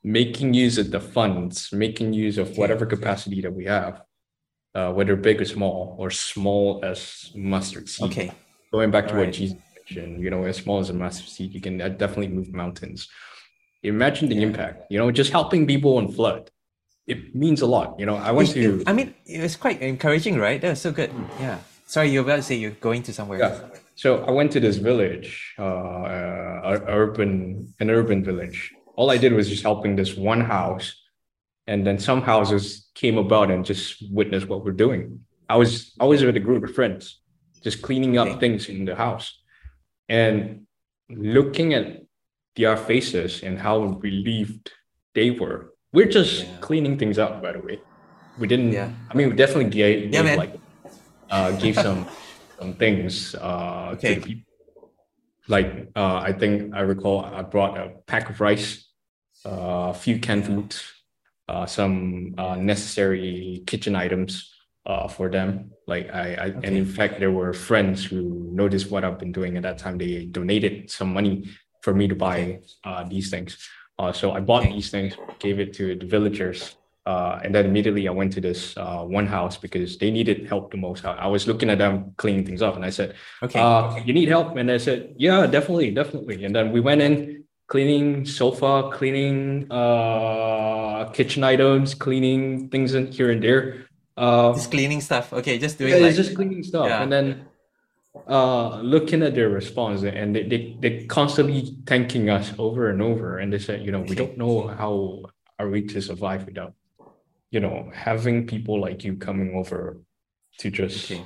making 0.04 0.54
use 0.54 0.78
of 0.78 0.92
the 0.92 1.00
funds, 1.00 1.72
making 1.72 2.14
use 2.14 2.38
of 2.38 2.58
whatever 2.58 2.86
capacity 2.86 3.40
that 3.42 3.54
we 3.54 3.66
have, 3.66 4.02
uh, 4.74 4.92
whether 4.92 5.16
big 5.16 5.40
or 5.42 5.46
small, 5.46 5.96
or 6.00 6.10
small 6.10 6.84
as 6.84 7.32
mustard 7.36 7.88
seed 7.88 8.06
okay. 8.12 8.32
going 8.74 8.92
back 8.92 9.06
to 9.08 9.14
what 9.14 9.20
Alright. 9.20 9.34
Jesus 9.34 9.58
mentioned, 9.76 10.22
you 10.24 10.30
know, 10.30 10.44
as 10.44 10.58
small 10.58 10.80
as 10.80 10.90
a 10.90 10.94
mustard 10.94 11.30
seed, 11.30 11.54
you 11.54 11.62
can 11.62 11.80
uh, 11.82 11.90
definitely 11.90 12.28
move 12.30 12.52
mountains. 12.54 13.08
Imagine 13.84 14.28
the 14.30 14.36
Yeah. 14.36 14.48
impact, 14.48 14.78
you 14.90 14.98
know, 15.00 15.12
just 15.12 15.32
helping 15.32 15.66
people 15.68 15.98
on 15.98 16.12
flood. 16.12 16.50
It 17.08 17.36
means 17.36 17.62
a 17.62 17.68
lot. 17.68 18.00
You 18.00 18.08
know, 18.08 18.16
I 18.16 18.32
went 18.32 18.50
It- 18.50 18.62
to 18.64 18.84
I 18.88 18.94
mean, 18.94 19.14
it 19.28 19.42
was 19.42 19.56
quite 19.56 19.80
encouraging, 19.82 20.38
right? 20.40 20.60
That 20.60 20.72
was 20.72 20.82
so 20.82 20.92
good. 20.92 21.12
Yeah. 21.40 21.60
Sorry, 21.86 22.10
you 22.10 22.20
were 22.20 22.26
about 22.30 22.38
to 22.38 22.42
say 22.50 22.56
you're 22.56 22.80
going 22.82 23.04
to 23.04 23.14
somewhere. 23.14 23.40
yeah. 23.40 23.60
So 23.96 24.24
I 24.26 24.32
went 24.32 24.52
to 24.52 24.60
this 24.60 24.76
village, 24.76 25.56
uh, 25.58 25.64
uh, 25.64 26.80
urban, 26.88 27.74
an 27.80 27.90
urban 27.90 28.24
village. 28.24 28.74
All 28.96 29.10
I 29.10 29.18
did 29.18 29.32
was 29.34 29.50
just 29.50 29.64
helping 29.64 29.96
this 29.96 30.16
one 30.16 30.42
house, 30.42 30.94
and 31.68 31.88
then 31.88 31.98
some 32.00 32.22
houses 32.22 32.90
came 32.94 33.18
about 33.18 33.50
and 33.52 33.64
just 33.66 34.04
witnessed 34.12 34.48
what 34.48 34.64
we're 34.66 34.72
doing. 34.86 35.22
I 35.50 35.56
was 35.56 35.94
I 36.00 36.06
was 36.06 36.24
with 36.24 36.36
a 36.36 36.40
group 36.42 36.64
of 36.64 36.76
friends, 36.76 37.22
just 37.64 37.82
cleaning 37.82 38.18
up 38.18 38.40
things 38.40 38.68
in 38.68 38.84
the 38.86 38.96
house, 38.96 39.42
and 40.10 40.68
looking 41.10 41.74
at 41.74 42.04
their 42.58 42.76
faces 42.78 43.44
and 43.44 43.60
how 43.60 43.78
relieved 44.08 44.72
they 45.14 45.32
were. 45.32 45.74
We're 45.94 46.12
just 46.12 46.44
Yeah. 46.44 46.58
cleaning 46.62 46.98
things 46.98 47.18
up, 47.18 47.42
by 47.42 47.52
the 47.54 47.60
way. 47.60 47.80
We 48.38 48.48
didn't. 48.48 48.74
Yeah. 48.74 48.92
I 49.10 49.14
mean, 49.16 49.30
we 49.30 49.36
definitely 49.36 49.70
gave, 49.72 50.14
Yeah, 50.14 50.24
gave 50.24 50.38
like 50.38 50.54
uh, 51.30 51.52
gave 51.52 51.76
some 51.76 52.06
some 52.60 52.74
things 52.76 53.36
uh, 53.36 53.92
Okay. 53.94 54.16
to 54.16 54.20
the 54.22 54.28
people. 54.28 54.44
Like 55.48 55.90
uh, 55.96 56.16
I 56.18 56.34
think 56.34 56.74
I 56.74 56.82
recall 56.82 57.24
I 57.24 57.42
brought 57.44 57.78
a 57.78 57.90
pack 58.08 58.30
of 58.30 58.42
rice, 58.42 58.90
uh, 59.46 59.90
a 59.90 59.94
few 59.94 60.20
canned 60.20 60.46
foods, 60.46 60.82
uh, 61.48 61.66
some 61.68 62.34
uh, 62.38 62.56
necessary 62.56 63.62
kitchen 63.68 63.96
items 63.96 64.52
uh, 64.88 65.08
for 65.08 65.30
them. 65.30 65.72
Like 65.86 66.12
I, 66.12 66.34
I 66.34 66.46
and 66.48 66.66
in 66.76 66.86
fact 66.86 67.20
there 67.20 67.32
were 67.32 67.54
friends 67.54 68.04
who 68.04 68.50
noticed 68.52 68.90
what 68.90 69.04
I've 69.04 69.20
been 69.20 69.32
doing 69.32 69.56
at 69.56 69.64
that 69.64 69.78
time. 69.78 70.00
They 70.00 70.26
donated 70.26 70.90
some 70.90 71.14
money 71.14 71.48
for 71.84 71.94
me 71.94 72.08
to 72.08 72.16
buy 72.16 72.62
uh, 72.84 73.04
these 73.08 73.30
things. 73.30 73.58
Uh, 74.00 74.12
so 74.12 74.32
I 74.32 74.40
bought 74.40 74.64
Okay. 74.64 74.74
these 74.74 74.90
things, 74.90 75.14
gave 75.40 75.60
it 75.60 75.74
to 75.74 75.96
the 75.96 76.06
villagers, 76.08 76.76
uh, 77.06 77.40
and 77.44 77.54
then 77.54 77.66
immediately 77.66 78.08
I 78.08 78.12
went 78.12 78.34
to 78.34 78.42
this 78.42 78.76
uh, 78.78 79.04
one 79.04 79.28
house 79.28 79.58
because 79.58 79.98
they 79.98 80.10
needed 80.10 80.48
help 80.48 80.72
the 80.72 80.78
most. 80.78 81.06
I, 81.06 81.14
I 81.14 81.28
was 81.28 81.48
looking 81.48 81.70
at 81.70 81.78
them 81.78 82.14
cleaning 82.18 82.46
things 82.46 82.62
up, 82.62 82.76
and 82.76 82.84
I 82.84 82.90
said, 82.90 83.16
Okay. 83.44 83.60
uh, 83.60 83.96
"You 83.98 84.14
need 84.14 84.30
help?" 84.30 84.56
And 84.58 84.72
I 84.72 84.78
said, 84.78 85.14
"Yeah, 85.18 85.46
definitely, 85.46 85.92
definitely." 85.92 86.46
And 86.46 86.56
then 86.56 86.72
we 86.72 86.82
went 86.82 87.02
in, 87.02 87.44
cleaning 87.68 88.26
sofa, 88.26 88.90
cleaning 88.92 89.72
uh, 89.72 91.10
kitchen 91.14 91.44
items, 91.44 91.94
cleaning 91.94 92.70
things 92.70 92.94
in 92.94 93.12
here 93.12 93.32
and 93.32 93.44
there. 93.44 93.86
Uh, 94.18 94.54
just 94.54 94.72
cleaning 94.72 95.02
stuff. 95.02 95.34
Okay, 95.34 95.58
just 95.60 95.78
doing 95.78 95.94
yeah, 95.94 96.00
like 96.00 96.16
just 96.16 96.36
cleaning 96.36 96.64
stuff, 96.64 96.88
yeah. 96.88 97.04
and 97.04 97.12
then 97.12 97.46
uh, 98.28 98.80
looking 98.82 99.22
at 99.22 99.36
their 99.36 99.50
response, 99.50 100.04
and 100.04 100.36
they 100.36 100.44
they 100.48 100.78
they 100.80 101.06
constantly 101.06 101.78
thanking 101.86 102.30
us 102.30 102.54
over 102.58 102.90
and 102.90 103.02
over, 103.02 103.38
and 103.40 103.52
they 103.52 103.60
said, 103.60 103.86
you 103.86 103.92
know, 103.92 104.02
we 104.02 104.16
don't 104.16 104.38
know 104.38 104.68
how 104.68 105.24
are 105.60 105.70
we 105.70 105.82
to 105.88 106.02
survive 106.02 106.46
without, 106.46 106.74
you 107.56 107.62
know, 107.66 107.90
having 108.08 108.46
people 108.54 108.76
like 108.86 109.00
you 109.06 109.14
coming 109.28 109.50
over 109.60 109.80
to 110.60 110.70
just 110.70 111.10
okay. 111.10 111.24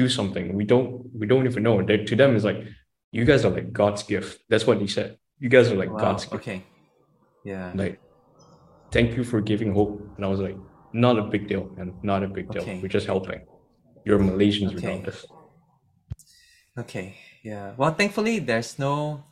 do 0.00 0.08
something. 0.18 0.54
We 0.60 0.64
don't 0.72 0.90
we 1.20 1.26
don't 1.30 1.46
even 1.50 1.62
know. 1.66 1.76
They, 1.88 1.96
to 2.10 2.14
them, 2.20 2.36
it's 2.36 2.46
like 2.50 2.60
you 3.16 3.24
guys 3.30 3.44
are 3.44 3.50
like 3.58 3.68
God's 3.72 4.02
gift. 4.12 4.30
That's 4.50 4.66
what 4.68 4.78
he 4.84 4.86
said. 4.96 5.18
You 5.44 5.48
guys 5.54 5.66
are 5.70 5.78
like 5.82 5.90
Wow. 5.90 6.04
God's 6.04 6.24
gift. 6.30 6.38
Okay. 6.40 6.58
Yeah. 7.44 7.72
Like, 7.82 7.98
thank 8.94 9.16
you 9.16 9.24
for 9.30 9.40
giving 9.40 9.70
hope. 9.78 9.94
And 10.14 10.22
I 10.26 10.28
was 10.28 10.38
like, 10.46 10.58
not 10.92 11.18
a 11.18 11.24
big 11.34 11.48
deal, 11.50 11.64
and 11.78 11.88
not 12.10 12.22
a 12.22 12.28
big 12.28 12.46
deal. 12.52 12.62
Okay. 12.62 12.78
We're 12.80 12.94
just 12.98 13.08
helping. 13.14 13.40
You're 14.06 14.20
Malaysians 14.30 14.72
Okay. 14.76 14.86
regardless. 14.86 15.26
Okay, 16.82 17.06
yeah. 17.42 17.66
Well, 17.76 17.92
thankfully, 18.00 18.38
there's 18.38 18.78
no 18.78 19.24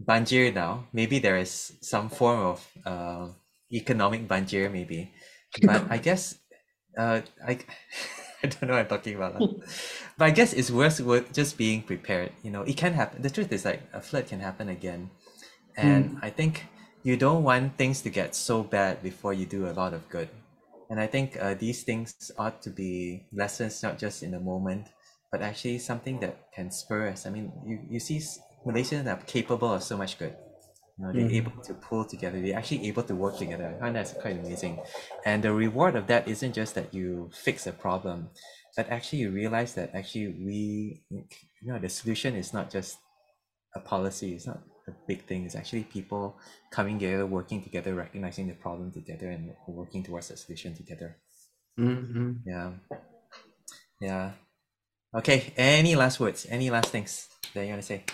banjir 0.00 0.54
now. 0.54 0.72
Maybe 0.92 1.16
there 1.18 1.36
is 1.36 1.52
some 1.92 2.08
form 2.08 2.40
of 2.52 2.58
uh, 2.92 3.24
economic 3.70 4.26
banjir, 4.26 4.72
maybe. 4.72 5.12
But 5.62 5.90
I 5.90 5.98
guess, 5.98 6.38
uh, 6.96 7.22
I, 7.46 7.58
I 8.42 8.46
don't 8.46 8.62
know 8.64 8.74
what 8.74 8.80
I'm 8.80 8.88
talking 8.88 9.16
about. 9.16 9.34
but 10.18 10.24
I 10.24 10.30
guess 10.30 10.52
it's 10.52 10.70
worth, 10.70 11.00
worth 11.00 11.32
just 11.32 11.56
being 11.58 11.82
prepared. 11.82 12.32
You 12.42 12.50
know, 12.50 12.62
it 12.62 12.76
can 12.76 12.92
happen. 12.92 13.22
The 13.22 13.30
truth 13.30 13.52
is, 13.52 13.64
like, 13.64 13.82
a 13.92 14.00
flood 14.00 14.26
can 14.26 14.40
happen 14.40 14.68
again. 14.68 15.10
And 15.76 16.18
I 16.22 16.30
think 16.30 16.66
you 17.02 17.16
don't 17.16 17.42
want 17.42 17.76
things 17.78 18.02
to 18.02 18.10
get 18.10 18.34
so 18.34 18.62
bad 18.62 19.02
before 19.02 19.32
you 19.32 19.46
do 19.46 19.68
a 19.68 19.72
lot 19.72 19.94
of 19.94 20.08
good. 20.08 20.28
And 20.90 21.00
I 21.00 21.06
think 21.06 21.36
uh, 21.40 21.54
these 21.54 21.82
things 21.84 22.32
ought 22.38 22.62
to 22.62 22.70
be 22.70 23.26
lessons 23.32 23.82
not 23.82 23.98
just 23.98 24.22
in 24.22 24.32
the 24.32 24.40
moment, 24.40 24.88
but 25.30 25.42
actually 25.42 25.78
something 25.78 26.18
that 26.20 26.52
can 26.52 26.70
spur 26.70 27.08
us. 27.08 27.26
I 27.26 27.30
mean, 27.30 27.52
you, 27.66 27.80
you 27.90 28.00
see 28.00 28.20
Malaysians 28.66 29.06
are 29.06 29.22
capable 29.24 29.72
of 29.72 29.82
so 29.82 29.96
much 29.96 30.18
good. 30.18 30.34
You 30.98 31.06
know, 31.06 31.12
they're 31.12 31.30
able 31.30 31.62
to 31.62 31.74
pull 31.74 32.04
together. 32.04 32.40
They're 32.40 32.58
actually 32.58 32.88
able 32.88 33.04
to 33.04 33.14
work 33.14 33.38
together. 33.38 33.72
I 33.76 33.78
find 33.78 33.94
that's 33.94 34.14
quite 34.14 34.36
amazing. 34.36 34.80
And 35.24 35.42
the 35.44 35.52
reward 35.52 35.94
of 35.94 36.08
that 36.08 36.26
isn't 36.26 36.54
just 36.54 36.74
that 36.74 36.92
you 36.92 37.30
fix 37.32 37.66
a 37.68 37.72
problem, 37.72 38.30
but 38.76 38.90
actually 38.90 39.20
you 39.20 39.30
realize 39.30 39.74
that 39.74 39.94
actually 39.94 40.28
we, 40.28 41.02
you 41.10 41.72
know, 41.72 41.78
the 41.78 41.88
solution 41.88 42.34
is 42.34 42.52
not 42.52 42.70
just 42.70 42.98
a 43.76 43.80
policy. 43.80 44.34
It's 44.34 44.46
not 44.46 44.60
a 44.88 44.92
big 45.06 45.24
thing. 45.26 45.44
It's 45.44 45.54
actually 45.54 45.84
people 45.84 46.36
coming 46.72 46.98
together, 46.98 47.26
working 47.26 47.62
together, 47.62 47.94
recognizing 47.94 48.48
the 48.48 48.54
problem 48.54 48.90
together, 48.90 49.30
and 49.30 49.52
working 49.68 50.02
towards 50.02 50.30
a 50.32 50.36
solution 50.36 50.74
together. 50.74 51.16
Mm-hmm. 51.78 52.32
Yeah. 52.44 52.72
Yeah. 54.00 54.32
Okay. 55.14 55.52
Any 55.56 55.94
last 55.94 56.18
words? 56.18 56.46
Any 56.50 56.70
last 56.70 56.88
things 56.88 57.28
that 57.54 57.62
you 57.62 57.70
want 57.70 57.82
to 57.82 57.86
say? 57.86 58.04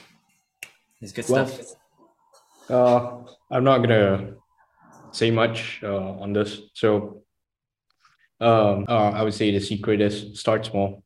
It's 1.01 1.13
good 1.13 1.29
Well, 1.29 1.47
stuff. 1.47 1.77
Uh, 2.69 3.23
I'm 3.51 3.65
not 3.65 3.79
gonna 3.79 4.35
say 5.13 5.31
much 5.31 5.81
uh, 5.83 6.21
on 6.21 6.33
this. 6.33 6.61
So, 6.75 7.23
um, 8.41 8.87
uh, 8.89 9.11
I 9.11 9.23
would 9.23 9.35
say 9.35 9.51
the 9.51 9.61
secret 9.61 10.01
is 10.01 10.41
start 10.41 10.67
small, 10.67 11.03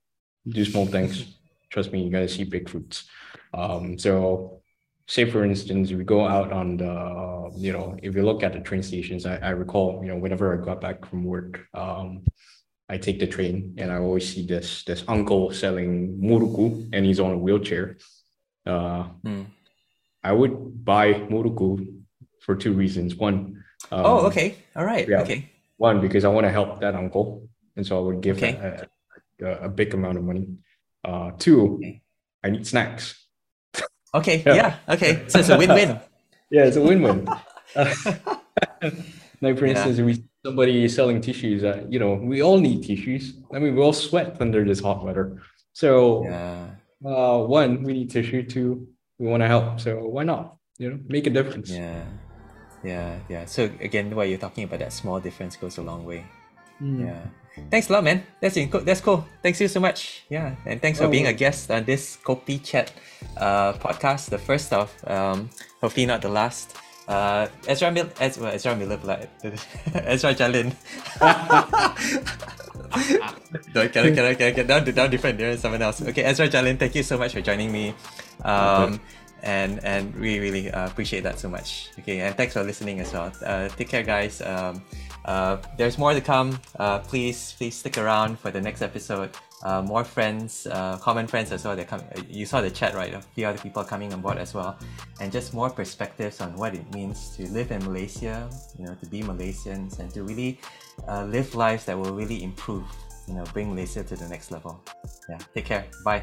do 0.46 0.64
small 0.64 0.86
things. 0.86 1.38
Trust 1.70 1.92
me, 1.92 2.02
you're 2.02 2.12
gonna 2.12 2.28
see 2.28 2.44
big 2.44 2.68
fruits. 2.68 3.08
Um, 3.52 3.98
so, 3.98 4.62
say 5.06 5.28
for 5.30 5.44
instance, 5.44 5.90
we 5.90 6.04
go 6.04 6.26
out 6.26 6.52
on 6.52 6.76
the, 6.76 7.50
you 7.56 7.72
know, 7.72 7.96
if 8.02 8.14
you 8.14 8.22
look 8.22 8.42
at 8.42 8.52
the 8.52 8.60
train 8.60 8.82
stations, 8.82 9.26
I, 9.26 9.36
I 9.36 9.50
recall, 9.50 10.00
you 10.02 10.08
know, 10.08 10.16
whenever 10.16 10.52
I 10.52 10.64
got 10.64 10.80
back 10.80 11.04
from 11.06 11.24
work, 11.24 11.66
um, 11.74 12.24
I 12.88 12.96
take 12.96 13.18
the 13.20 13.26
train 13.26 13.74
and 13.76 13.92
I 13.92 13.96
always 13.98 14.32
see 14.32 14.46
this 14.46 14.84
this 14.84 15.04
uncle 15.08 15.52
selling 15.52 16.18
muruku 16.18 16.88
and 16.92 17.04
he's 17.04 17.20
on 17.20 17.32
a 17.32 17.38
wheelchair. 17.38 17.98
Uh, 18.64 19.08
Hmm. 19.24 19.42
I 20.24 20.32
would 20.32 20.84
buy 20.84 21.14
Muruku 21.14 21.86
for 22.40 22.56
two 22.56 22.72
reasons. 22.72 23.14
One, 23.14 23.62
um, 23.90 24.04
oh, 24.04 24.26
okay. 24.26 24.56
All 24.76 24.84
right. 24.84 25.08
yeah. 25.08 25.20
Okay. 25.22 25.50
One 25.76 26.00
because 26.00 26.24
I 26.24 26.28
want 26.28 26.44
to 26.46 26.50
help 26.50 26.80
that 26.80 26.94
uncle, 26.94 27.48
and 27.76 27.86
so 27.86 27.98
I 27.98 28.00
would 28.02 28.20
give 28.20 28.36
Okay. 28.38 28.54
a, 29.40 29.46
a, 29.46 29.52
a 29.66 29.68
big 29.68 29.94
amount 29.94 30.18
of 30.18 30.24
money. 30.24 30.46
Uh, 31.04 31.30
two, 31.38 31.74
Okay. 31.76 32.02
I 32.42 32.50
need 32.50 32.66
snacks. 32.66 33.14
Okay. 34.14 34.42
Yeah. 34.44 34.54
Yeah. 34.88 34.94
Okay. 34.94 35.24
So 35.28 35.38
it's 35.38 35.48
a 35.50 35.58
win-win. 35.58 36.00
Yeah, 36.50 36.64
it's 36.64 36.76
a 36.78 36.80
win-win. 36.80 37.26
like 37.76 39.58
for 39.58 39.66
Yeah. 39.66 39.72
instance, 39.72 39.98
if 39.98 40.04
we 40.06 40.24
somebody 40.44 40.88
selling 40.88 41.20
tissues, 41.20 41.62
uh, 41.62 41.84
you 41.90 41.98
know, 41.98 42.14
we 42.14 42.42
all 42.42 42.58
need 42.58 42.82
tissues. 42.84 43.34
I 43.52 43.58
mean, 43.58 43.74
we 43.76 43.82
all 43.82 43.92
sweat 43.92 44.36
under 44.40 44.64
this 44.64 44.80
hot 44.80 45.04
weather. 45.04 45.42
So, 45.74 46.24
yeah. 46.24 46.68
uh, 47.04 47.38
one, 47.44 47.82
we 47.82 47.92
need 47.92 48.10
tissue. 48.10 48.42
Two, 48.44 48.88
we 49.18 49.26
want 49.26 49.42
to 49.42 49.48
help. 49.48 49.80
So 49.80 49.96
why 49.98 50.24
not? 50.24 50.56
You 50.78 50.90
know, 50.90 50.98
make 51.08 51.26
a 51.26 51.30
difference. 51.30 51.70
Yeah. 51.70 52.04
Yeah, 52.84 53.18
yeah. 53.28 53.44
So 53.46 53.64
again, 53.80 54.14
what 54.14 54.28
you're 54.28 54.38
talking 54.38 54.64
about, 54.64 54.78
that 54.78 54.92
small 54.92 55.18
difference 55.20 55.56
goes 55.56 55.78
a 55.78 55.82
long 55.82 56.04
way. 56.04 56.24
Hmm. 56.78 57.06
Yeah. 57.06 57.20
Thanks 57.70 57.90
a 57.90 57.92
lot, 57.92 58.04
man. 58.04 58.22
That's 58.40 58.56
in, 58.56 58.70
that's 58.84 59.00
cool. 59.00 59.26
Thanks 59.42 59.60
you 59.60 59.66
so 59.66 59.80
much. 59.80 60.22
Yeah, 60.30 60.54
and 60.64 60.80
thanks 60.80 61.00
for 61.00 61.06
Oh, 61.06 61.10
being 61.10 61.26
a 61.26 61.32
guest 61.32 61.68
on 61.72 61.84
this 61.84 62.16
Kopi 62.22 62.62
Chat 62.62 62.92
uh, 63.36 63.72
podcast, 63.72 64.30
the 64.30 64.38
first 64.38 64.72
of, 64.72 64.92
um, 65.08 65.50
hopefully 65.80 66.06
not 66.06 66.22
the 66.22 66.28
last. 66.28 66.76
Uh, 67.08 67.48
Ezra 67.66 67.90
Mil, 67.90 68.08
Ez, 68.20 68.38
well, 68.38 68.52
Ezra 68.54 68.76
Miller, 68.76 69.00
like, 69.02 69.28
Ezra 69.94 70.34
Jalin. 70.34 70.72
no, 73.74 73.88
cannot, 73.88 74.14
cannot, 74.14 74.38
cannot, 74.38 74.54
cannot, 74.54 74.66
down, 74.68 74.84
down 74.94 75.10
different. 75.10 75.38
There 75.38 75.50
is 75.50 75.60
someone 75.60 75.82
else. 75.82 76.00
Okay, 76.02 76.22
Ezra 76.22 76.48
Jalin, 76.48 76.78
thank 76.78 76.94
you 76.94 77.02
so 77.02 77.18
much 77.18 77.32
for 77.32 77.40
joining 77.40 77.72
me. 77.72 77.94
Um, 78.44 79.00
and 79.42 79.82
and 79.84 80.14
we 80.16 80.38
really 80.38 80.70
uh, 80.70 80.86
appreciate 80.86 81.22
that 81.22 81.38
so 81.38 81.48
much. 81.48 81.90
Okay, 81.98 82.20
and 82.20 82.34
thanks 82.36 82.54
for 82.54 82.62
listening 82.62 83.00
as 83.00 83.12
well. 83.12 83.32
Uh, 83.44 83.68
take 83.68 83.88
care, 83.88 84.02
guys. 84.02 84.40
Um, 84.42 84.82
uh, 85.24 85.58
there's 85.76 85.98
more 85.98 86.12
to 86.12 86.20
come. 86.20 86.58
Uh, 86.78 86.98
please, 87.00 87.54
please 87.56 87.74
stick 87.76 87.98
around 87.98 88.38
for 88.38 88.50
the 88.50 88.60
next 88.60 88.82
episode. 88.82 89.30
Uh, 89.62 89.82
more 89.82 90.04
friends, 90.04 90.66
uh, 90.70 90.96
common 90.98 91.26
friends 91.26 91.52
as 91.52 91.64
well. 91.64 91.76
They 91.76 91.84
come. 91.84 92.02
You 92.28 92.46
saw 92.46 92.60
the 92.60 92.70
chat, 92.70 92.94
right? 92.94 93.14
A 93.14 93.20
few 93.20 93.46
other 93.46 93.58
people 93.58 93.84
coming 93.84 94.12
on 94.12 94.20
board 94.20 94.38
as 94.38 94.54
well, 94.54 94.78
and 95.20 95.30
just 95.30 95.54
more 95.54 95.70
perspectives 95.70 96.40
on 96.40 96.54
what 96.56 96.74
it 96.74 96.92
means 96.94 97.36
to 97.36 97.48
live 97.50 97.70
in 97.70 97.84
Malaysia. 97.84 98.48
You 98.78 98.86
know, 98.86 98.94
to 98.94 99.06
be 99.06 99.22
Malaysians 99.22 99.98
and 99.98 100.10
to 100.14 100.22
really 100.22 100.58
live 101.06 101.54
lives 101.54 101.84
that 101.86 101.98
will 101.98 102.14
really 102.14 102.42
improve. 102.42 102.86
You 103.26 103.34
know, 103.34 103.44
bring 103.52 103.68
Malaysia 103.68 104.02
to 104.02 104.16
the 104.16 104.26
next 104.28 104.50
level. 104.50 104.82
Yeah. 105.28 105.38
Take 105.54 105.66
care. 105.66 105.84
Bye. 106.02 106.22